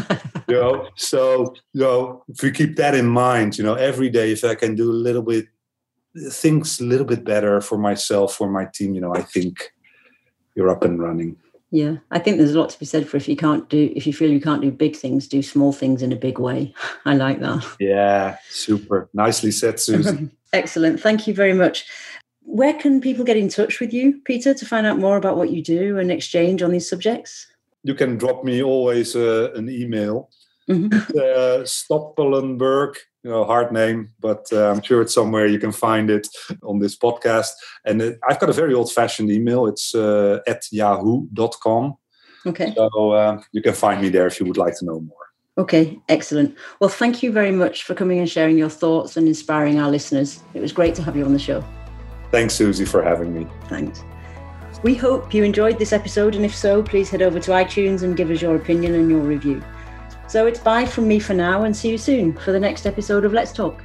you 0.48 0.54
know, 0.54 0.88
so, 0.94 1.54
you 1.72 1.80
know, 1.80 2.22
if 2.28 2.40
we 2.40 2.52
keep 2.52 2.76
that 2.76 2.94
in 2.94 3.06
mind, 3.06 3.58
you 3.58 3.64
know, 3.64 3.74
every 3.74 4.10
day, 4.10 4.30
if 4.30 4.44
I 4.44 4.54
can 4.54 4.76
do 4.76 4.90
a 4.90 5.02
little 5.06 5.22
bit, 5.22 5.46
things 6.30 6.80
a 6.80 6.84
little 6.84 7.06
bit 7.06 7.24
better 7.24 7.60
for 7.60 7.78
myself, 7.78 8.36
for 8.36 8.48
my 8.48 8.64
team, 8.72 8.94
you 8.94 9.00
know, 9.00 9.14
I 9.14 9.22
think 9.22 9.72
you're 10.54 10.70
up 10.70 10.84
and 10.84 11.02
running. 11.02 11.36
Yeah, 11.72 11.96
I 12.10 12.18
think 12.18 12.36
there's 12.36 12.54
a 12.54 12.58
lot 12.58 12.70
to 12.70 12.78
be 12.78 12.84
said 12.84 13.08
for 13.08 13.16
if 13.16 13.28
you 13.28 13.36
can't 13.36 13.68
do 13.68 13.92
if 13.94 14.06
you 14.06 14.12
feel 14.12 14.30
you 14.30 14.40
can't 14.40 14.62
do 14.62 14.72
big 14.72 14.96
things, 14.96 15.28
do 15.28 15.42
small 15.42 15.72
things 15.72 16.02
in 16.02 16.12
a 16.12 16.16
big 16.16 16.38
way. 16.38 16.74
I 17.04 17.14
like 17.14 17.40
that. 17.40 17.64
Yeah, 17.78 18.38
super. 18.48 19.08
Nicely 19.14 19.52
said, 19.52 19.78
Susan. 19.78 20.32
Excellent. 20.52 21.00
Thank 21.00 21.28
you 21.28 21.34
very 21.34 21.54
much. 21.54 21.86
Where 22.42 22.74
can 22.74 23.00
people 23.00 23.24
get 23.24 23.36
in 23.36 23.48
touch 23.48 23.78
with 23.78 23.92
you, 23.92 24.20
Peter, 24.24 24.52
to 24.52 24.66
find 24.66 24.84
out 24.84 24.98
more 24.98 25.16
about 25.16 25.36
what 25.36 25.50
you 25.50 25.62
do 25.62 25.98
and 25.98 26.10
exchange 26.10 26.62
on 26.62 26.72
these 26.72 26.88
subjects? 26.88 27.46
You 27.84 27.94
can 27.94 28.18
drop 28.18 28.42
me 28.42 28.62
always 28.62 29.14
uh, 29.14 29.52
an 29.54 29.70
email. 29.70 30.30
Mm-hmm. 30.68 30.92
Uh, 31.16 31.64
Stoppelenberg 31.64 32.96
you 33.22 33.30
know, 33.30 33.44
hard 33.44 33.72
name, 33.72 34.10
but 34.18 34.46
uh, 34.52 34.70
I'm 34.70 34.82
sure 34.82 35.02
it's 35.02 35.14
somewhere 35.14 35.46
you 35.46 35.58
can 35.58 35.72
find 35.72 36.10
it 36.10 36.26
on 36.62 36.78
this 36.78 36.96
podcast. 36.96 37.50
And 37.84 38.00
it, 38.00 38.18
I've 38.28 38.40
got 38.40 38.48
a 38.48 38.54
very 38.54 38.74
old 38.74 38.92
fashioned 38.92 39.30
email. 39.30 39.66
It's 39.66 39.94
uh, 39.94 40.40
at 40.46 40.62
yahoo.com. 40.70 41.96
Okay. 42.46 42.72
So 42.74 43.10
uh, 43.10 43.42
you 43.52 43.62
can 43.62 43.74
find 43.74 44.00
me 44.00 44.08
there 44.08 44.26
if 44.26 44.40
you 44.40 44.46
would 44.46 44.56
like 44.56 44.78
to 44.78 44.84
know 44.84 45.00
more. 45.00 45.16
Okay, 45.58 46.00
excellent. 46.08 46.56
Well, 46.80 46.88
thank 46.88 47.22
you 47.22 47.32
very 47.32 47.50
much 47.50 47.82
for 47.82 47.94
coming 47.94 48.18
and 48.18 48.30
sharing 48.30 48.56
your 48.56 48.70
thoughts 48.70 49.18
and 49.18 49.28
inspiring 49.28 49.78
our 49.78 49.90
listeners. 49.90 50.42
It 50.54 50.62
was 50.62 50.72
great 50.72 50.94
to 50.94 51.02
have 51.02 51.16
you 51.16 51.24
on 51.24 51.34
the 51.34 51.38
show. 51.38 51.62
Thanks, 52.30 52.54
Susie, 52.54 52.86
for 52.86 53.02
having 53.02 53.34
me. 53.34 53.46
Thanks. 53.64 54.02
We 54.82 54.94
hope 54.94 55.34
you 55.34 55.44
enjoyed 55.44 55.78
this 55.78 55.92
episode, 55.92 56.34
and 56.34 56.44
if 56.46 56.54
so, 56.54 56.82
please 56.82 57.10
head 57.10 57.20
over 57.20 57.38
to 57.40 57.50
iTunes 57.50 58.02
and 58.02 58.16
give 58.16 58.30
us 58.30 58.40
your 58.40 58.56
opinion 58.56 58.94
and 58.94 59.10
your 59.10 59.20
review. 59.20 59.62
So 60.30 60.46
it's 60.46 60.60
bye 60.60 60.86
from 60.86 61.08
me 61.08 61.18
for 61.18 61.34
now 61.34 61.64
and 61.64 61.76
see 61.76 61.90
you 61.90 61.98
soon 61.98 62.34
for 62.34 62.52
the 62.52 62.60
next 62.60 62.86
episode 62.86 63.24
of 63.24 63.32
Let's 63.32 63.50
Talk. 63.50 63.82